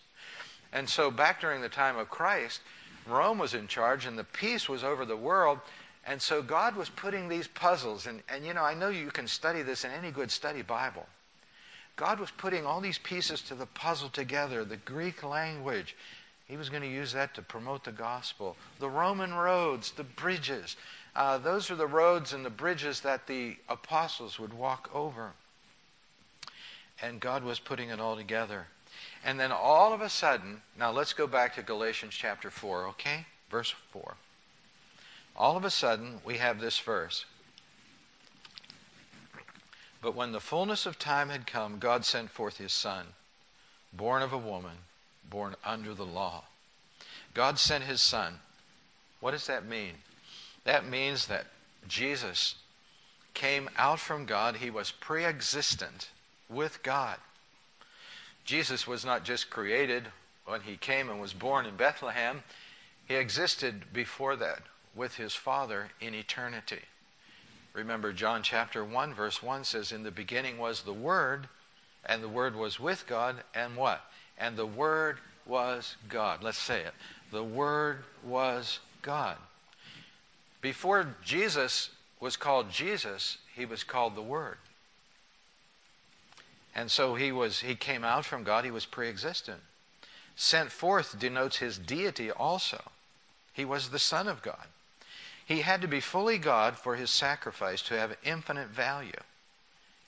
And 0.73 0.89
so, 0.89 1.11
back 1.11 1.41
during 1.41 1.61
the 1.61 1.69
time 1.69 1.97
of 1.97 2.11
Christ, 2.11 2.61
Rome 3.07 3.39
was 3.39 3.55
in 3.55 3.69
charge 3.69 4.07
and 4.07 4.19
the 4.19 4.25
peace 4.25 4.69
was 4.69 4.83
over 4.83 5.05
the 5.05 5.17
world. 5.17 5.59
And 6.07 6.21
so, 6.21 6.43
God 6.43 6.77
was 6.77 6.89
putting 6.91 7.29
these 7.29 7.49
puzzles, 7.49 8.07
and, 8.07 8.23
and 8.29 8.45
you 8.45 8.55
know, 8.55 8.63
I 8.63 8.75
know 8.75 8.89
you 8.89 9.11
can 9.11 9.27
study 9.27 9.63
this 9.63 9.85
in 9.85 9.91
any 9.91 10.11
good 10.11 10.31
study 10.31 10.63
Bible. 10.63 11.07
God 11.97 12.19
was 12.19 12.31
putting 12.31 12.67
all 12.67 12.81
these 12.81 12.99
pieces 12.99 13.41
to 13.43 13.55
the 13.55 13.67
puzzle 13.67 14.09
together 14.09 14.65
the 14.65 14.77
Greek 14.77 15.23
language, 15.23 15.97
he 16.47 16.57
was 16.57 16.69
going 16.69 16.83
to 16.83 16.89
use 16.89 17.13
that 17.13 17.35
to 17.35 17.43
promote 17.43 17.85
the 17.85 17.93
gospel. 17.93 18.57
The 18.79 18.89
Roman 18.89 19.33
roads, 19.33 19.93
the 19.93 20.05
bridges, 20.05 20.77
uh, 21.17 21.39
those 21.39 21.71
are 21.71 21.77
the 21.77 21.87
roads 21.87 22.33
and 22.33 22.45
the 22.45 22.51
bridges 22.51 23.01
that 23.01 23.27
the 23.27 23.57
apostles 23.69 24.39
would 24.39 24.53
walk 24.53 24.91
over. 24.93 25.33
And 27.01 27.21
God 27.21 27.45
was 27.45 27.61
putting 27.61 27.91
it 27.91 28.01
all 28.01 28.17
together. 28.17 28.67
And 29.25 29.39
then 29.39 29.53
all 29.53 29.93
of 29.93 30.01
a 30.01 30.09
sudden, 30.09 30.63
now 30.79 30.91
let's 30.91 31.13
go 31.13 31.27
back 31.27 31.55
to 31.55 31.63
Galatians 31.63 32.15
chapter 32.15 32.51
4, 32.51 32.89
okay? 32.89 33.27
Verse 33.51 33.75
4. 33.93 34.17
All 35.37 35.57
of 35.57 35.65
a 35.65 35.71
sudden, 35.71 36.21
we 36.25 36.39
have 36.39 36.61
this 36.61 36.79
verse. 36.79 37.25
But 40.05 40.15
when 40.15 40.33
the 40.33 40.41
fullness 40.41 40.85
of 40.85 40.99
time 40.99 41.31
had 41.31 41.47
come, 41.47 41.79
God 41.79 42.05
sent 42.05 42.31
forth 42.31 42.59
his 42.59 42.73
Son 42.73 43.07
born 43.97 44.23
of 44.23 44.33
a 44.33 44.39
woman, 44.39 44.77
born 45.31 45.55
under 45.65 45.95
the 45.95 46.05
law. 46.05 46.45
God 47.33 47.59
sent 47.59 47.85
his 47.85 48.03
son. 48.03 48.41
What 49.21 49.31
does 49.31 49.47
that 49.47 49.65
mean? 49.65 49.95
That 50.65 50.87
means 50.87 51.27
that 51.27 51.47
Jesus 51.89 52.57
came 53.35 53.71
out 53.77 54.01
from 54.01 54.27
God. 54.27 54.57
He 54.57 54.71
was 54.71 54.91
pre 54.91 55.25
existent 55.25 56.11
with 56.49 56.83
God. 56.83 57.19
Jesus 58.45 58.87
was 58.87 59.05
not 59.05 59.25
just 59.25 59.49
created 59.49 60.05
when 60.45 60.61
he 60.61 60.77
came 60.77 61.09
and 61.09 61.21
was 61.21 61.33
born 61.33 61.67
in 61.67 61.77
Bethlehem, 61.77 62.43
he 63.07 63.15
existed 63.15 63.85
before 63.93 64.37
that 64.37 64.61
with 64.95 65.17
his 65.17 65.35
Father 65.35 65.89
in 66.01 66.15
eternity. 66.15 66.83
Remember, 67.75 68.13
John 68.13 68.43
chapter 68.43 68.85
1, 68.85 69.15
verse 69.15 69.43
1 69.43 69.65
says, 69.65 69.91
In 69.91 70.05
the 70.05 70.13
beginning 70.13 70.59
was 70.59 70.83
the 70.83 70.93
Word, 70.93 71.49
and 72.07 72.23
the 72.23 72.29
Word 72.29 72.55
was 72.55 72.79
with 72.79 73.07
God, 73.07 73.37
and 73.55 73.77
what? 73.77 74.01
And 74.39 74.57
the 74.57 74.67
Word 74.67 75.19
was 75.45 75.97
God. 76.09 76.43
Let's 76.43 76.59
say 76.59 76.83
it. 76.83 76.95
The 77.33 77.43
Word 77.43 78.05
was 78.23 78.79
God. 79.03 79.37
Before 80.61 81.15
Jesus 81.25 81.91
was 82.21 82.37
called 82.37 82.71
Jesus, 82.71 83.39
he 83.55 83.67
was 83.67 83.83
called 83.83 84.15
the 84.15 84.23
Word. 84.23 84.57
And 86.77 86.91
so 86.91 87.17
he 87.17 87.33
was 87.33 87.61
he 87.61 87.75
came 87.75 88.03
out 88.05 88.25
from 88.25 88.45
God, 88.45 88.65
he 88.65 88.71
was 88.71 88.87
pre-existent. 88.87 89.61
Sent 90.37 90.71
forth 90.73 91.19
denotes 91.19 91.59
his 91.59 91.79
deity 91.79 92.31
also. 92.31 92.83
He 93.53 93.65
was 93.65 93.91
the 93.91 93.99
Son 93.99 94.27
of 94.27 94.43
God. 94.43 94.67
He 95.45 95.61
had 95.61 95.83
to 95.83 95.89
be 95.89 96.01
fully 96.01 96.39
God 96.39 96.77
for 96.77 96.97
his 96.97 97.11
sacrifice 97.11 97.83
to 97.83 97.99
have 97.99 98.17
infinite 98.25 98.69
value, 98.69 99.13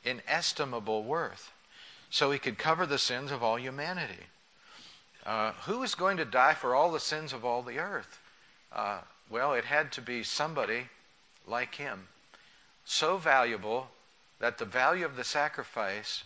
inestimable 0.04 1.04
worth, 1.04 1.52
so 2.08 2.30
he 2.30 2.38
could 2.38 2.58
cover 2.58 2.86
the 2.86 2.98
sins 2.98 3.30
of 3.30 3.42
all 3.42 3.58
humanity. 3.58 4.24
Uh, 5.26 5.52
who 5.64 5.82
is 5.82 5.94
going 5.94 6.16
to 6.16 6.24
die 6.24 6.54
for 6.54 6.74
all 6.74 6.90
the 6.90 7.00
sins 7.00 7.32
of 7.32 7.44
all 7.44 7.62
the 7.62 7.78
earth? 7.78 8.20
Uh, 8.72 9.00
well, 9.28 9.52
it 9.52 9.64
had 9.64 9.92
to 9.92 10.00
be 10.00 10.22
somebody 10.22 10.84
like 11.46 11.74
him, 11.74 12.08
so 12.84 13.16
valuable 13.16 13.88
that 14.38 14.58
the 14.58 14.64
value 14.64 15.04
of 15.04 15.16
the 15.16 15.24
sacrifice 15.24 16.24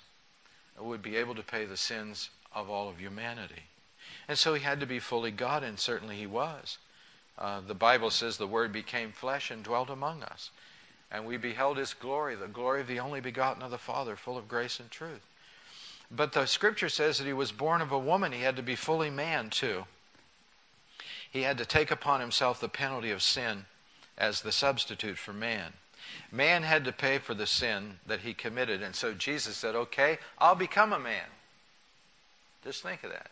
would 0.79 1.03
be 1.03 1.17
able 1.17 1.35
to 1.35 1.43
pay 1.43 1.65
the 1.65 1.77
sins 1.77 2.31
of 2.55 2.71
all 2.71 2.89
of 2.89 2.99
humanity. 2.99 3.65
And 4.29 4.39
so 4.39 4.55
he 4.55 4.63
had 4.63 4.81
to 4.81 4.87
be 4.87 4.99
fully 4.99 5.31
God, 5.31 5.63
and 5.63 5.79
certainly 5.79 6.17
he 6.17 6.27
was. 6.27 6.79
Uh, 7.41 7.61
the 7.67 7.75
Bible 7.75 8.11
says 8.11 8.37
the 8.37 8.47
Word 8.47 8.73
became 8.73 9.13
flesh 9.13 9.51
and 9.51 9.63
dwelt 9.63 9.89
among 9.89 10.23
us. 10.23 10.51
And 11.11 11.25
we 11.25 11.37
beheld 11.37 11.79
his 11.79 11.95
glory, 11.95 12.37
the 12.37 12.47
glory 12.47 12.83
of 12.83 12.87
the 12.87 13.01
only 13.01 13.21
begotten 13.21 13.63
of 13.63 13.71
the 13.71 13.79
Father, 13.79 14.15
full 14.15 14.37
of 14.37 14.47
grace 14.47 14.79
and 14.79 14.91
truth. 14.91 15.27
But 16.11 16.33
the 16.33 16.47
scripture 16.47 16.89
says 16.89 17.19
that 17.19 17.27
he 17.27 17.33
was 17.33 17.53
born 17.53 17.81
of 17.81 17.93
a 17.93 17.99
woman. 17.99 18.33
He 18.33 18.43
had 18.43 18.57
to 18.57 18.63
be 18.63 18.77
fully 18.77 19.11
man, 19.11 19.51
too. 19.51 19.85
He 21.31 21.43
had 21.43 21.59
to 21.59 21.65
take 21.65 21.91
upon 21.91 22.21
himself 22.21 22.61
the 22.61 22.69
penalty 22.69 23.11
of 23.11 23.23
sin 23.23 23.65
as 24.19 24.43
the 24.43 24.53
substitute 24.53 25.17
for 25.17 25.33
man. 25.33 25.73
Man 26.31 26.63
had 26.65 26.85
to 26.85 26.93
pay 26.93 27.19
for 27.19 27.35
the 27.35 27.47
sin 27.47 27.99
that 28.07 28.21
he 28.21 28.35
committed. 28.35 28.83
And 28.83 28.95
so 28.95 29.15
Jesus 29.15 29.57
said, 29.57 29.75
Okay, 29.75 30.19
I'll 30.39 30.57
become 30.57 30.93
a 30.93 30.99
man. 30.99 31.27
Just 32.65 32.83
think 32.83 33.05
of 33.05 33.11
that. 33.11 33.31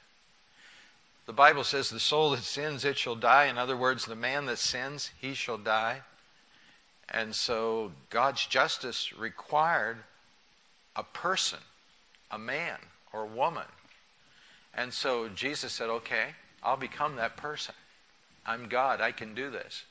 The 1.29 1.35
Bible 1.35 1.63
says, 1.63 1.91
The 1.91 2.01
soul 2.01 2.31
that 2.31 2.43
sins, 2.43 2.87
it 2.87 2.97
shall 2.97 3.15
die. 3.15 3.45
In 3.45 3.59
other 3.59 3.77
words, 3.77 4.07
the 4.07 4.17
man 4.17 4.47
that 4.47 4.57
sins, 4.57 5.11
he 5.21 5.35
shall 5.35 5.59
die. 5.59 6.01
And 7.07 7.35
so 7.35 7.93
God's 8.09 8.47
justice 8.47 9.13
required 9.13 9.99
a 10.97 11.03
person, 11.03 11.59
a 12.31 12.39
man 12.39 12.79
or 13.13 13.27
woman. 13.27 13.67
And 14.73 14.91
so 14.95 15.29
Jesus 15.29 15.75
said, 15.75 15.91
Okay, 15.91 16.29
I'll 16.63 16.79
become 16.79 17.17
that 17.17 17.37
person. 17.37 17.75
I'm 18.47 18.67
God. 18.67 19.03
I 19.03 19.13
can 19.13 19.35
do 19.35 19.51
this. 19.51 19.85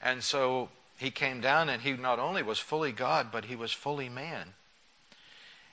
And 0.00 0.24
so 0.24 0.70
he 0.96 1.10
came 1.10 1.42
down 1.42 1.68
and 1.68 1.82
he 1.82 1.92
not 1.92 2.18
only 2.18 2.42
was 2.42 2.58
fully 2.58 2.92
God, 2.92 3.26
but 3.30 3.44
he 3.44 3.56
was 3.56 3.72
fully 3.72 4.08
man. 4.08 4.54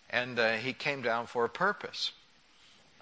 And 0.10 0.38
uh, 0.38 0.56
he 0.56 0.73
came 0.73 1.01
down 1.01 1.25
for 1.25 1.45
a 1.45 1.49
purpose 1.49 2.12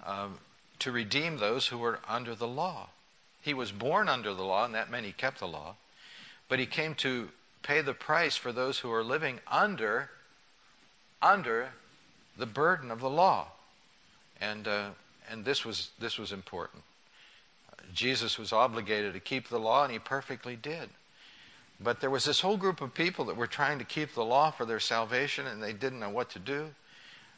um, 0.04 0.38
to 0.80 0.92
redeem 0.92 1.38
those 1.38 1.68
who 1.68 1.78
were 1.78 2.00
under 2.08 2.34
the 2.34 2.48
law. 2.48 2.88
He 3.40 3.54
was 3.54 3.72
born 3.72 4.08
under 4.08 4.34
the 4.34 4.42
law, 4.42 4.64
and 4.64 4.74
that 4.74 4.90
meant 4.90 5.06
he 5.06 5.12
kept 5.12 5.38
the 5.38 5.46
law. 5.46 5.76
But 6.48 6.58
he 6.58 6.66
came 6.66 6.94
to 6.96 7.28
pay 7.62 7.80
the 7.80 7.94
price 7.94 8.36
for 8.36 8.52
those 8.52 8.78
who 8.78 8.92
are 8.92 9.04
living 9.04 9.40
under, 9.46 10.10
under 11.22 11.70
the 12.36 12.46
burden 12.46 12.90
of 12.90 13.00
the 13.00 13.10
law. 13.10 13.48
And, 14.40 14.68
uh, 14.68 14.90
and 15.30 15.44
this, 15.44 15.64
was, 15.64 15.90
this 15.98 16.18
was 16.18 16.32
important. 16.32 16.82
Jesus 17.94 18.38
was 18.38 18.52
obligated 18.52 19.14
to 19.14 19.20
keep 19.20 19.48
the 19.48 19.58
law, 19.58 19.84
and 19.84 19.92
he 19.92 19.98
perfectly 19.98 20.56
did. 20.56 20.90
But 21.78 22.00
there 22.00 22.10
was 22.10 22.24
this 22.24 22.40
whole 22.40 22.56
group 22.56 22.80
of 22.80 22.94
people 22.94 23.26
that 23.26 23.36
were 23.36 23.46
trying 23.46 23.78
to 23.78 23.84
keep 23.84 24.14
the 24.14 24.24
law 24.24 24.50
for 24.50 24.64
their 24.64 24.80
salvation, 24.80 25.46
and 25.46 25.62
they 25.62 25.72
didn't 25.72 26.00
know 26.00 26.10
what 26.10 26.30
to 26.30 26.38
do. 26.38 26.70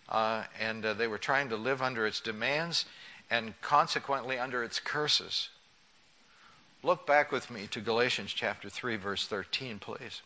Uh, 0.08 0.44
and 0.58 0.84
uh, 0.86 0.94
they 0.94 1.06
were 1.06 1.18
trying 1.18 1.50
to 1.50 1.56
live 1.56 1.82
under 1.82 2.06
its 2.06 2.20
demands 2.20 2.86
and 3.30 3.60
consequently 3.60 4.38
under 4.38 4.62
its 4.62 4.80
curses. 4.80 5.50
Look 6.82 7.06
back 7.06 7.32
with 7.32 7.50
me 7.50 7.66
to 7.68 7.80
Galatians 7.80 8.32
chapter 8.32 8.68
3, 8.68 8.96
verse 8.96 9.26
13, 9.26 9.78
please. 9.78 10.22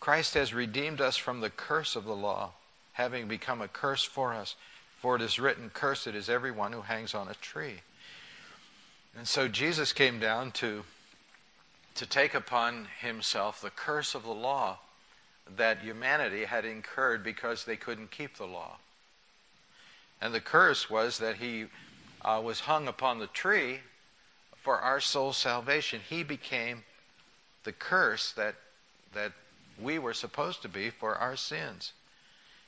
Christ 0.00 0.34
has 0.34 0.52
redeemed 0.52 1.00
us 1.00 1.16
from 1.16 1.40
the 1.40 1.50
curse 1.50 1.96
of 1.96 2.04
the 2.04 2.16
law, 2.16 2.50
having 2.94 3.28
become 3.28 3.62
a 3.62 3.68
curse 3.68 4.04
for 4.04 4.34
us. 4.34 4.56
For 4.98 5.16
it 5.16 5.22
is 5.22 5.38
written, 5.38 5.70
Cursed 5.70 6.08
is 6.08 6.28
everyone 6.28 6.72
who 6.72 6.82
hangs 6.82 7.14
on 7.14 7.28
a 7.28 7.34
tree. 7.34 7.80
And 9.16 9.26
so 9.26 9.48
Jesus 9.48 9.92
came 9.92 10.18
down 10.18 10.50
to, 10.52 10.84
to 11.94 12.06
take 12.06 12.34
upon 12.34 12.88
himself 13.00 13.60
the 13.60 13.70
curse 13.70 14.14
of 14.14 14.24
the 14.24 14.34
law 14.34 14.78
that 15.56 15.78
humanity 15.78 16.44
had 16.44 16.64
incurred 16.64 17.22
because 17.22 17.64
they 17.64 17.76
couldn't 17.76 18.10
keep 18.10 18.36
the 18.36 18.46
law. 18.46 18.76
And 20.20 20.34
the 20.34 20.40
curse 20.40 20.88
was 20.88 21.18
that 21.18 21.36
he 21.36 21.66
uh, 22.22 22.40
was 22.42 22.60
hung 22.60 22.88
upon 22.88 23.18
the 23.18 23.26
tree 23.26 23.80
for 24.56 24.78
our 24.78 25.00
soul 25.00 25.32
salvation. 25.32 26.00
He 26.08 26.22
became 26.22 26.84
the 27.64 27.72
curse 27.72 28.32
that, 28.32 28.54
that 29.14 29.32
we 29.80 29.98
were 29.98 30.14
supposed 30.14 30.62
to 30.62 30.68
be 30.68 30.90
for 30.90 31.14
our 31.16 31.36
sins. 31.36 31.92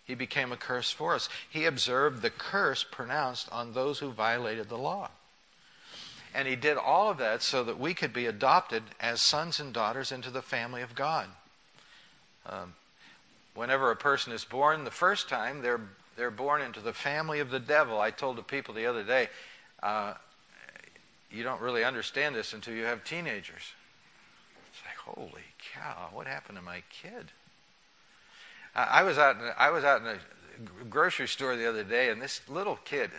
He 0.04 0.14
became 0.14 0.52
a 0.52 0.56
curse 0.56 0.90
for 0.90 1.14
us. 1.14 1.28
He 1.50 1.64
observed 1.64 2.22
the 2.22 2.30
curse 2.30 2.84
pronounced 2.84 3.48
on 3.52 3.72
those 3.72 3.98
who 3.98 4.11
violated 4.11 4.68
the 4.68 4.78
law. 4.78 5.11
And 6.34 6.46
he 6.46 6.56
did 6.56 6.76
all 6.76 7.11
of 7.11 7.18
that 7.18 7.42
so 7.42 7.64
that 7.64 7.78
we 7.78 7.94
could 7.94 8.12
be 8.12 8.26
adopted 8.26 8.82
as 9.00 9.20
sons 9.20 9.61
and 9.61 9.72
daughters 9.72 10.12
into 10.12 10.30
the 10.30 10.42
family 10.42 10.82
of 10.82 10.94
God. 10.94 11.28
Um, 12.46 12.74
whenever 13.54 13.90
a 13.90 13.96
person 13.96 14.32
is 14.32 14.44
born 14.44 14.84
the 14.84 14.90
first 14.90 15.28
time, 15.28 15.62
they're, 15.62 15.80
they're 16.18 16.31
born 16.31 16.61
into 16.61 16.81
the 16.81 16.92
family 16.92 17.40
of 17.40 17.50
the 17.50 17.61
devil. 17.61 18.00
I 18.00 18.11
told 18.11 18.37
the 18.37 18.42
people 18.42 18.74
the 18.74 18.87
other 18.87 19.02
day, 19.02 19.28
uh, 19.83 20.14
you 21.31 21.42
don't 21.42 21.61
really 21.61 21.85
understand 21.85 22.35
this 22.35 22.52
until 22.52 22.74
you 22.74 22.85
have 22.85 23.04
teenagers. 23.04 23.72
It's 24.70 24.83
like, 24.85 25.16
holy 25.16 25.42
cow, 25.72 26.11
what 26.12 26.26
happened 26.26 26.59
to 26.59 26.62
my 26.62 26.83
kid? 26.90 27.33
I 28.74 29.02
was 29.02 29.18
out. 29.18 29.37
In, 29.37 29.50
I 29.59 29.70
was 29.70 29.83
out 29.85 30.02
in 30.02 30.07
a 30.07 30.18
grocery 30.90 31.26
store 31.26 31.57
the 31.57 31.68
other 31.68 31.83
day, 31.83 32.11
and 32.11 32.20
this 32.20 32.42
little 32.48 32.76
kid 32.85 33.11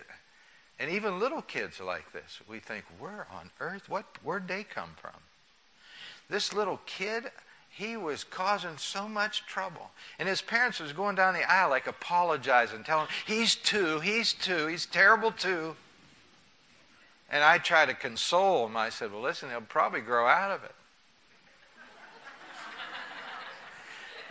and 0.80 0.90
even 0.90 1.20
little 1.20 1.42
kids 1.42 1.80
are 1.82 1.86
like 1.86 2.12
this. 2.14 2.40
We 2.48 2.60
think, 2.60 2.86
where 2.98 3.28
on 3.32 3.52
earth? 3.60 3.90
What? 3.90 4.06
Where'd 4.24 4.48
they 4.48 4.64
come 4.64 4.92
from? 4.96 5.20
This 6.30 6.54
little 6.54 6.80
kid, 6.86 7.32
he 7.70 7.96
was 7.96 8.24
causing 8.24 8.78
so 8.78 9.08
much 9.08 9.46
trouble. 9.46 9.92
And 10.18 10.28
his 10.28 10.42
parents 10.42 10.80
was 10.80 10.92
going 10.92 11.16
down 11.16 11.34
the 11.34 11.50
aisle 11.50 11.70
like 11.70 11.88
apologizing, 11.88 12.84
telling 12.84 13.06
him, 13.06 13.14
he's 13.26 13.56
two, 13.56 14.00
he's 14.00 14.34
two, 14.34 14.68
he's 14.68 14.86
terrible 14.86 15.32
too. 15.32 15.76
And 17.32 17.44
I 17.44 17.60
tried 17.60 17.88
to 17.88 17.94
console 17.94 18.66
him. 18.66 18.76
I 18.76 18.90
said, 18.90 19.12
well, 19.12 19.22
listen, 19.22 19.50
he'll 19.50 19.62
probably 19.62 20.02
grow 20.02 20.28
out 20.28 20.52
of 20.52 20.64
it. 20.64 20.76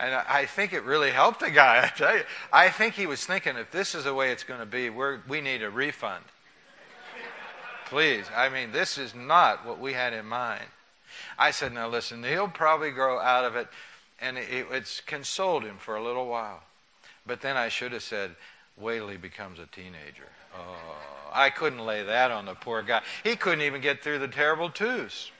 And 0.00 0.14
I 0.14 0.46
think 0.46 0.72
it 0.72 0.84
really 0.84 1.10
helped 1.10 1.40
the 1.40 1.50
guy, 1.50 1.82
I 1.84 1.88
tell 1.88 2.16
you. 2.16 2.22
I 2.52 2.68
think 2.68 2.94
he 2.94 3.06
was 3.06 3.24
thinking, 3.24 3.56
if 3.56 3.70
this 3.72 3.96
is 3.96 4.04
the 4.04 4.14
way 4.14 4.30
it's 4.30 4.44
going 4.44 4.60
to 4.60 4.66
be, 4.66 4.90
we're, 4.90 5.18
we 5.26 5.40
need 5.40 5.62
a 5.62 5.70
refund. 5.70 6.24
Please. 7.86 8.26
I 8.36 8.48
mean, 8.48 8.70
this 8.70 8.98
is 8.98 9.14
not 9.14 9.66
what 9.66 9.80
we 9.80 9.94
had 9.94 10.12
in 10.12 10.26
mind. 10.26 10.66
I 11.38 11.50
said, 11.50 11.72
now 11.72 11.88
listen, 11.88 12.22
he'll 12.22 12.48
probably 12.48 12.90
grow 12.90 13.18
out 13.18 13.44
of 13.44 13.56
it, 13.56 13.68
and 14.20 14.38
it, 14.38 14.66
it's 14.70 15.00
consoled 15.00 15.64
him 15.64 15.76
for 15.78 15.96
a 15.96 16.02
little 16.02 16.26
while. 16.26 16.62
But 17.26 17.40
then 17.40 17.56
I 17.56 17.68
should 17.68 17.92
have 17.92 18.02
said, 18.02 18.36
he 18.80 19.16
becomes 19.16 19.58
a 19.58 19.66
teenager. 19.66 20.28
Oh, 20.56 21.30
I 21.32 21.50
couldn't 21.50 21.84
lay 21.84 22.02
that 22.02 22.30
on 22.30 22.46
the 22.46 22.54
poor 22.54 22.82
guy. 22.82 23.02
He 23.22 23.36
couldn't 23.36 23.62
even 23.62 23.80
get 23.80 24.02
through 24.02 24.18
the 24.18 24.28
terrible 24.28 24.70
twos. 24.70 25.30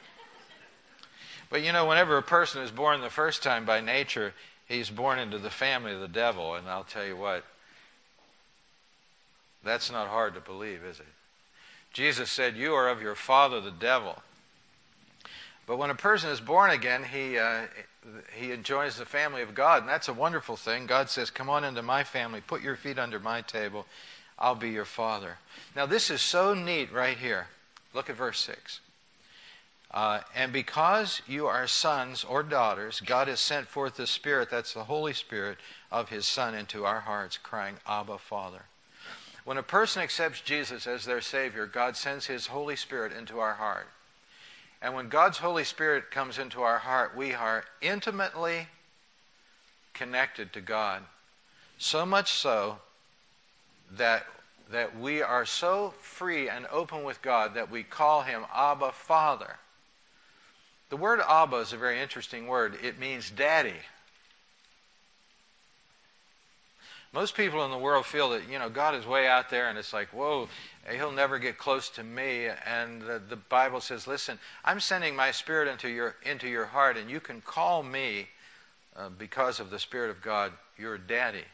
But 1.50 1.62
you 1.62 1.72
know, 1.72 1.86
whenever 1.86 2.16
a 2.16 2.22
person 2.22 2.62
is 2.62 2.70
born 2.70 3.00
the 3.00 3.10
first 3.10 3.42
time 3.42 3.64
by 3.64 3.80
nature, 3.80 4.34
he's 4.66 4.90
born 4.90 5.18
into 5.18 5.38
the 5.38 5.50
family 5.50 5.92
of 5.92 6.00
the 6.00 6.08
devil. 6.08 6.54
And 6.54 6.68
I'll 6.68 6.84
tell 6.84 7.06
you 7.06 7.16
what, 7.16 7.44
That's 9.64 9.90
not 9.90 10.08
hard 10.08 10.34
to 10.34 10.40
believe, 10.40 10.84
is 10.84 11.00
it? 11.00 11.06
Jesus 11.92 12.30
said, 12.30 12.56
You 12.56 12.74
are 12.74 12.88
of 12.88 13.00
your 13.00 13.14
father, 13.14 13.60
the 13.60 13.70
devil. 13.70 14.22
But 15.68 15.76
when 15.76 15.90
a 15.90 15.94
person 15.94 16.30
is 16.30 16.40
born 16.40 16.70
again, 16.70 17.04
he, 17.04 17.36
uh, 17.36 17.64
he 18.34 18.52
enjoys 18.52 18.96
the 18.96 19.04
family 19.04 19.42
of 19.42 19.54
God, 19.54 19.82
and 19.82 19.88
that's 19.88 20.08
a 20.08 20.14
wonderful 20.14 20.56
thing. 20.56 20.86
God 20.86 21.10
says, 21.10 21.30
Come 21.30 21.50
on 21.50 21.62
into 21.62 21.82
my 21.82 22.04
family, 22.04 22.40
put 22.40 22.62
your 22.62 22.74
feet 22.74 22.98
under 22.98 23.20
my 23.20 23.42
table, 23.42 23.84
I'll 24.38 24.54
be 24.54 24.70
your 24.70 24.86
father. 24.86 25.36
Now, 25.76 25.84
this 25.84 26.08
is 26.08 26.22
so 26.22 26.54
neat 26.54 26.90
right 26.90 27.18
here. 27.18 27.48
Look 27.92 28.08
at 28.08 28.16
verse 28.16 28.40
6. 28.40 28.80
Uh, 29.90 30.20
and 30.34 30.54
because 30.54 31.20
you 31.26 31.46
are 31.46 31.66
sons 31.66 32.24
or 32.24 32.42
daughters, 32.42 33.00
God 33.00 33.28
has 33.28 33.38
sent 33.38 33.68
forth 33.68 33.96
the 33.96 34.06
Spirit, 34.06 34.48
that's 34.50 34.72
the 34.72 34.84
Holy 34.84 35.12
Spirit 35.12 35.58
of 35.92 36.08
His 36.08 36.26
Son, 36.26 36.54
into 36.54 36.86
our 36.86 37.00
hearts, 37.00 37.36
crying, 37.36 37.76
Abba, 37.86 38.16
Father. 38.16 38.62
When 39.44 39.58
a 39.58 39.62
person 39.62 40.02
accepts 40.02 40.40
Jesus 40.40 40.86
as 40.86 41.04
their 41.04 41.20
Savior, 41.20 41.66
God 41.66 41.94
sends 41.94 42.24
His 42.26 42.46
Holy 42.46 42.76
Spirit 42.76 43.12
into 43.12 43.38
our 43.38 43.54
heart. 43.54 43.88
And 44.80 44.94
when 44.94 45.08
God's 45.08 45.38
Holy 45.38 45.64
Spirit 45.64 46.10
comes 46.10 46.38
into 46.38 46.62
our 46.62 46.78
heart, 46.78 47.16
we 47.16 47.34
are 47.34 47.64
intimately 47.80 48.68
connected 49.92 50.52
to 50.52 50.60
God. 50.60 51.02
So 51.78 52.06
much 52.06 52.32
so 52.32 52.78
that, 53.96 54.26
that 54.70 54.98
we 54.98 55.20
are 55.22 55.44
so 55.44 55.94
free 56.00 56.48
and 56.48 56.66
open 56.70 57.02
with 57.02 57.22
God 57.22 57.54
that 57.54 57.70
we 57.70 57.82
call 57.82 58.22
him 58.22 58.44
Abba 58.54 58.92
Father. 58.92 59.56
The 60.90 60.96
word 60.96 61.20
Abba 61.28 61.56
is 61.56 61.72
a 61.72 61.76
very 61.76 62.00
interesting 62.00 62.46
word. 62.46 62.78
It 62.82 62.98
means 62.98 63.30
daddy. 63.30 63.74
Most 67.12 67.34
people 67.34 67.64
in 67.64 67.70
the 67.70 67.78
world 67.78 68.04
feel 68.04 68.30
that, 68.30 68.42
you 68.50 68.58
know, 68.58 68.68
God 68.68 68.94
is 68.94 69.06
way 69.06 69.26
out 69.26 69.48
there 69.48 69.68
and 69.68 69.78
it's 69.78 69.92
like, 69.92 70.08
whoa, 70.08 70.48
he'll 70.90 71.12
never 71.12 71.38
get 71.38 71.56
close 71.56 71.88
to 71.90 72.04
me. 72.04 72.48
And 72.66 73.00
the, 73.00 73.20
the 73.26 73.36
Bible 73.36 73.80
says, 73.80 74.06
listen, 74.06 74.38
I'm 74.64 74.78
sending 74.78 75.16
my 75.16 75.30
spirit 75.30 75.68
into 75.68 75.88
your, 75.88 76.16
into 76.22 76.48
your 76.48 76.66
heart 76.66 76.98
and 76.98 77.10
you 77.10 77.20
can 77.20 77.40
call 77.40 77.82
me, 77.82 78.28
uh, 78.94 79.08
because 79.08 79.58
of 79.58 79.70
the 79.70 79.78
Spirit 79.78 80.10
of 80.10 80.20
God, 80.20 80.52
your 80.76 80.98
daddy. 80.98 81.44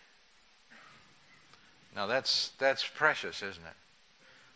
Now 1.94 2.06
that's, 2.06 2.50
that's 2.58 2.84
precious, 2.84 3.42
isn't 3.42 3.62
it? 3.62 3.76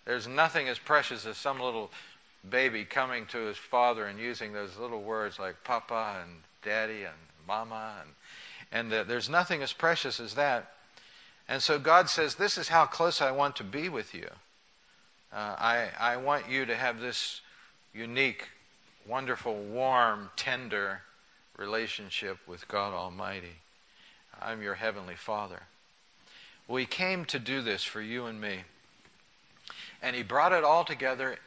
There's 0.05 0.27
nothing 0.27 0.69
as 0.69 0.79
precious 0.79 1.27
as 1.27 1.37
some 1.37 1.61
little 1.61 1.91
baby 2.49 2.85
coming 2.85 3.27
to 3.27 3.39
his 3.39 3.57
father 3.57 4.07
and 4.07 4.19
using 4.19 4.53
those 4.53 4.77
little 4.79 5.03
words 5.03 5.39
like 5.39 5.63
papa 5.65 6.17
and 6.23 6.39
daddy 6.63 7.05
and 7.05 7.17
mama 7.47 7.95
and 8.01 8.11
and 8.71 9.09
there's 9.09 9.31
nothing 9.31 9.63
as 9.63 9.73
precious 9.73 10.21
as 10.21 10.35
that 10.35 10.73
and 11.49 11.63
so 11.63 11.79
God 11.79 12.11
says, 12.11 12.35
This 12.35 12.59
is 12.59 12.69
how 12.69 12.85
close 12.85 13.21
I 13.21 13.31
want 13.31 13.57
to 13.57 13.65
be 13.65 13.89
with 13.89 14.15
you. 14.15 14.29
Uh, 15.33 15.55
I, 15.59 15.89
I 15.99 16.17
want 16.17 16.49
you 16.49 16.67
to 16.67 16.77
have 16.77 17.01
this 17.01 17.41
unique, 17.95 18.49
wonderful, 19.07 19.55
warm, 19.55 20.31
tender 20.37 21.03
relationship 21.57 22.39
with 22.47 22.69
God 22.69 22.93
Almighty. 22.93 23.57
I'm 24.41 24.63
your 24.63 24.75
Heavenly 24.75 25.17
Father. 25.17 25.63
We 26.69 26.87
came 26.87 27.25
to 27.27 27.39
do 27.39 27.63
this 27.63 27.83
for 27.83 28.01
you 28.01 28.27
and 28.27 28.41
me. 28.41 28.61
And 30.03 30.15
He 30.15 30.23
brought 30.23 30.53
it 30.53 30.65
all 30.65 30.85
together 30.85 31.39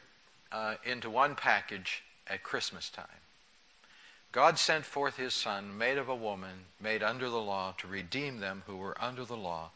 uh, 0.50 0.74
into 0.84 1.08
one 1.08 1.34
package 1.36 2.02
at 2.26 2.42
Christmas 2.42 2.90
time. 2.90 3.06
God 4.32 4.58
sent 4.58 4.84
forth 4.84 5.16
His 5.16 5.34
Son, 5.34 5.76
made 5.76 5.98
of 5.98 6.08
a 6.08 6.14
woman, 6.14 6.66
made 6.80 7.02
under 7.02 7.28
the 7.28 7.40
law, 7.40 7.74
to 7.78 7.86
redeem 7.86 8.40
them 8.40 8.62
who 8.66 8.76
were 8.76 8.96
under 9.00 9.24
the 9.24 9.36
law, 9.36 9.70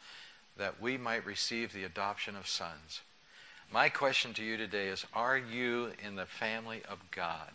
that 0.56 0.80
we 0.80 0.96
might 0.96 1.26
receive 1.26 1.72
the 1.72 1.84
adoption 1.84 2.36
of 2.36 2.46
sons. 2.46 3.00
My 3.72 3.88
question 3.88 4.32
to 4.34 4.44
you 4.44 4.56
today 4.56 4.88
is 4.88 5.04
Are 5.12 5.36
you 5.36 5.92
in 6.04 6.16
the 6.16 6.26
family 6.26 6.82
of 6.88 6.98
God? 7.10 7.50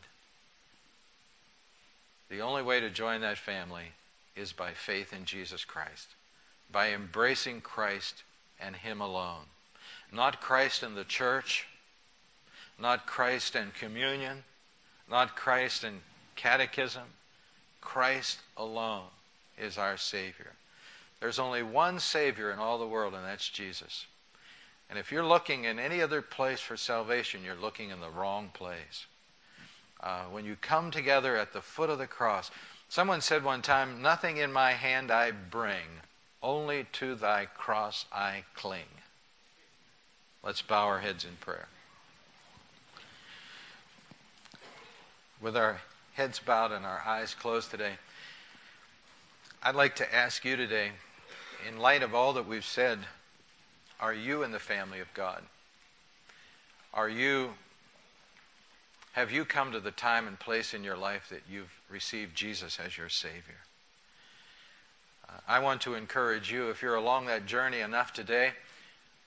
The 2.30 2.42
only 2.42 2.64
way 2.64 2.80
to 2.80 2.90
join 2.90 3.22
that 3.22 3.38
family 3.38 3.92
is 4.36 4.54
by 4.54 4.72
faith 4.72 5.14
in 5.14 5.26
Jesus 5.26 5.66
Christ, 5.66 6.08
by 6.72 6.92
embracing 6.92 7.62
Christ 7.62 8.24
and 8.60 8.76
Him 8.76 9.02
alone. 9.02 9.46
Not 10.12 10.42
Christ 10.42 10.84
and 10.84 10.96
the 10.96 11.04
church, 11.04 11.68
not 12.80 13.06
Christ 13.06 13.56
and 13.56 13.74
communion, 13.74 14.44
not 15.10 15.36
Christ 15.36 15.84
and 15.84 16.02
catechism. 16.36 17.04
Christ 17.82 18.40
alone 18.58 19.08
is 19.58 19.78
our 19.78 19.98
Savior. 19.98 20.54
There's 21.22 21.40
only 21.40 21.62
one 21.62 22.00
Savior 22.00 22.52
in 22.52 22.60
all 22.60 22.80
the 22.80 22.88
world, 22.88 23.14
and 23.14 23.24
that's 23.24 23.48
Jesus. 23.48 24.08
And 24.90 24.98
if 24.98 25.12
you're 25.12 25.26
looking 25.26 25.64
in 25.66 25.80
any 25.80 26.02
other 26.02 26.22
place 26.22 26.60
for 26.60 26.76
salvation, 26.76 27.44
you're 27.46 27.56
looking 27.56 27.92
in 27.92 28.02
the 28.02 28.10
wrong 28.10 28.50
place. 28.54 29.06
Uh, 30.02 30.24
when 30.24 30.46
you 30.46 30.58
come 30.60 30.90
together 30.90 31.38
at 31.38 31.54
the 31.54 31.62
foot 31.62 31.92
of 31.92 32.00
the 32.00 32.08
cross, 32.08 32.50
someone 32.90 33.22
said 33.22 33.44
one 33.44 33.62
time, 33.62 34.02
Nothing 34.02 34.38
in 34.38 34.52
my 34.52 34.72
hand 34.72 35.12
I 35.12 35.30
bring, 35.30 36.02
only 36.42 36.88
to 36.94 37.14
thy 37.14 37.46
cross 37.46 38.06
I 38.12 38.44
cling. 38.56 38.90
Let's 40.44 40.64
bow 40.64 40.88
our 40.88 41.00
heads 41.00 41.24
in 41.24 41.38
prayer. 41.40 41.68
With 45.40 45.56
our 45.56 45.82
heads 46.14 46.40
bowed 46.40 46.72
and 46.72 46.84
our 46.84 47.04
eyes 47.06 47.36
closed 47.36 47.70
today, 47.70 47.94
I'd 49.62 49.76
like 49.76 49.96
to 49.98 50.16
ask 50.16 50.44
you 50.44 50.56
today 50.56 50.92
in 51.68 51.78
light 51.80 52.04
of 52.04 52.16
all 52.16 52.34
that 52.34 52.48
we've 52.48 52.66
said, 52.66 53.00
are 54.00 54.14
you 54.14 54.44
in 54.44 54.52
the 54.52 54.60
family 54.60 55.00
of 55.00 55.14
God? 55.14 55.44
Are 56.94 57.10
you 57.10 57.52
have 59.14 59.30
you 59.30 59.44
come 59.44 59.74
to 59.74 59.82
the 59.82 59.92
time 59.92 60.26
and 60.26 60.40
place 60.40 60.74
in 60.74 60.86
your 60.86 60.96
life 60.96 61.28
that 61.30 61.42
you've 61.50 61.82
received 61.90 62.34
Jesus 62.34 62.80
as 62.80 62.98
your 62.98 63.10
Savior? 63.10 63.60
Uh, 65.28 65.34
I 65.50 65.60
want 65.60 65.82
to 65.82 65.96
encourage 65.96 66.50
you, 66.50 66.70
if 66.70 66.82
you're 66.82 66.96
along 66.96 67.26
that 67.26 67.46
journey 67.46 67.82
enough 67.82 68.14
today, 68.14 68.52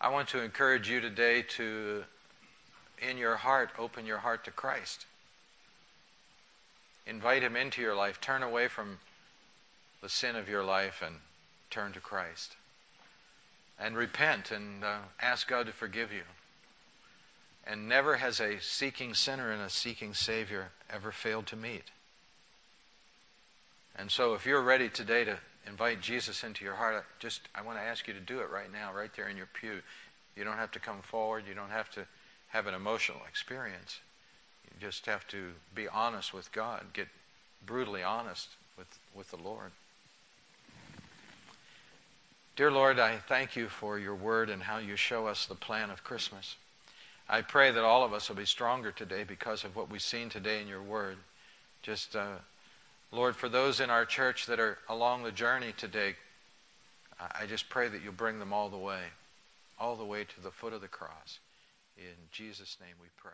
I 0.00 0.08
want 0.08 0.28
to 0.28 0.40
encourage 0.40 0.88
you 0.88 1.02
today 1.02 1.42
to, 1.56 2.04
in 3.06 3.18
your 3.18 3.36
heart, 3.36 3.72
open 3.78 4.06
your 4.06 4.18
heart 4.18 4.44
to 4.46 4.50
Christ. 4.50 5.04
Invite 7.06 7.42
Him 7.42 7.54
into 7.54 7.82
your 7.82 7.94
life. 7.94 8.22
Turn 8.22 8.42
away 8.42 8.68
from 8.68 8.98
the 10.00 10.08
sin 10.08 10.34
of 10.34 10.48
your 10.48 10.64
life 10.64 11.02
and 11.04 11.16
turn 11.74 11.92
to 11.92 12.00
Christ 12.00 12.54
and 13.80 13.96
repent 13.96 14.52
and 14.52 14.84
uh, 14.84 14.98
ask 15.20 15.48
God 15.48 15.66
to 15.66 15.72
forgive 15.72 16.12
you. 16.12 16.22
And 17.66 17.88
never 17.88 18.16
has 18.16 18.40
a 18.40 18.60
seeking 18.60 19.14
sinner 19.14 19.50
and 19.50 19.60
a 19.60 19.70
seeking 19.70 20.14
Savior 20.14 20.70
ever 20.88 21.10
failed 21.10 21.46
to 21.46 21.56
meet. 21.56 21.90
And 23.96 24.10
so, 24.10 24.34
if 24.34 24.46
you're 24.46 24.62
ready 24.62 24.88
today 24.88 25.24
to 25.24 25.38
invite 25.66 26.00
Jesus 26.00 26.44
into 26.44 26.64
your 26.64 26.74
heart, 26.74 27.04
just 27.18 27.40
I 27.54 27.62
want 27.62 27.78
to 27.78 27.84
ask 27.84 28.06
you 28.06 28.14
to 28.14 28.20
do 28.20 28.40
it 28.40 28.50
right 28.50 28.72
now, 28.72 28.92
right 28.92 29.10
there 29.16 29.28
in 29.28 29.36
your 29.36 29.48
pew. 29.58 29.80
You 30.36 30.44
don't 30.44 30.58
have 30.58 30.72
to 30.72 30.80
come 30.80 31.00
forward. 31.00 31.44
You 31.48 31.54
don't 31.54 31.70
have 31.70 31.90
to 31.92 32.06
have 32.48 32.66
an 32.66 32.74
emotional 32.74 33.20
experience. 33.28 34.00
You 34.64 34.86
just 34.86 35.06
have 35.06 35.26
to 35.28 35.52
be 35.74 35.88
honest 35.88 36.34
with 36.34 36.52
God. 36.52 36.84
Get 36.92 37.08
brutally 37.64 38.02
honest 38.02 38.50
with, 38.76 38.98
with 39.14 39.30
the 39.30 39.38
Lord. 39.38 39.70
Dear 42.56 42.70
Lord, 42.70 43.00
I 43.00 43.16
thank 43.16 43.56
you 43.56 43.68
for 43.68 43.98
your 43.98 44.14
word 44.14 44.48
and 44.48 44.62
how 44.62 44.78
you 44.78 44.94
show 44.94 45.26
us 45.26 45.46
the 45.46 45.56
plan 45.56 45.90
of 45.90 46.04
Christmas. 46.04 46.54
I 47.28 47.42
pray 47.42 47.72
that 47.72 47.82
all 47.82 48.04
of 48.04 48.12
us 48.12 48.28
will 48.28 48.36
be 48.36 48.44
stronger 48.44 48.92
today 48.92 49.24
because 49.24 49.64
of 49.64 49.74
what 49.74 49.90
we've 49.90 50.00
seen 50.00 50.28
today 50.28 50.62
in 50.62 50.68
your 50.68 50.82
word. 50.82 51.16
Just, 51.82 52.14
uh, 52.14 52.36
Lord, 53.10 53.34
for 53.34 53.48
those 53.48 53.80
in 53.80 53.90
our 53.90 54.04
church 54.04 54.46
that 54.46 54.60
are 54.60 54.78
along 54.88 55.24
the 55.24 55.32
journey 55.32 55.74
today, 55.76 56.14
I 57.18 57.46
just 57.46 57.68
pray 57.68 57.88
that 57.88 58.02
you'll 58.04 58.12
bring 58.12 58.38
them 58.38 58.52
all 58.52 58.68
the 58.68 58.78
way, 58.78 59.02
all 59.80 59.96
the 59.96 60.04
way 60.04 60.22
to 60.22 60.40
the 60.40 60.52
foot 60.52 60.72
of 60.72 60.80
the 60.80 60.86
cross. 60.86 61.40
In 61.98 62.14
Jesus' 62.30 62.76
name 62.80 62.94
we 63.02 63.08
pray. 63.16 63.32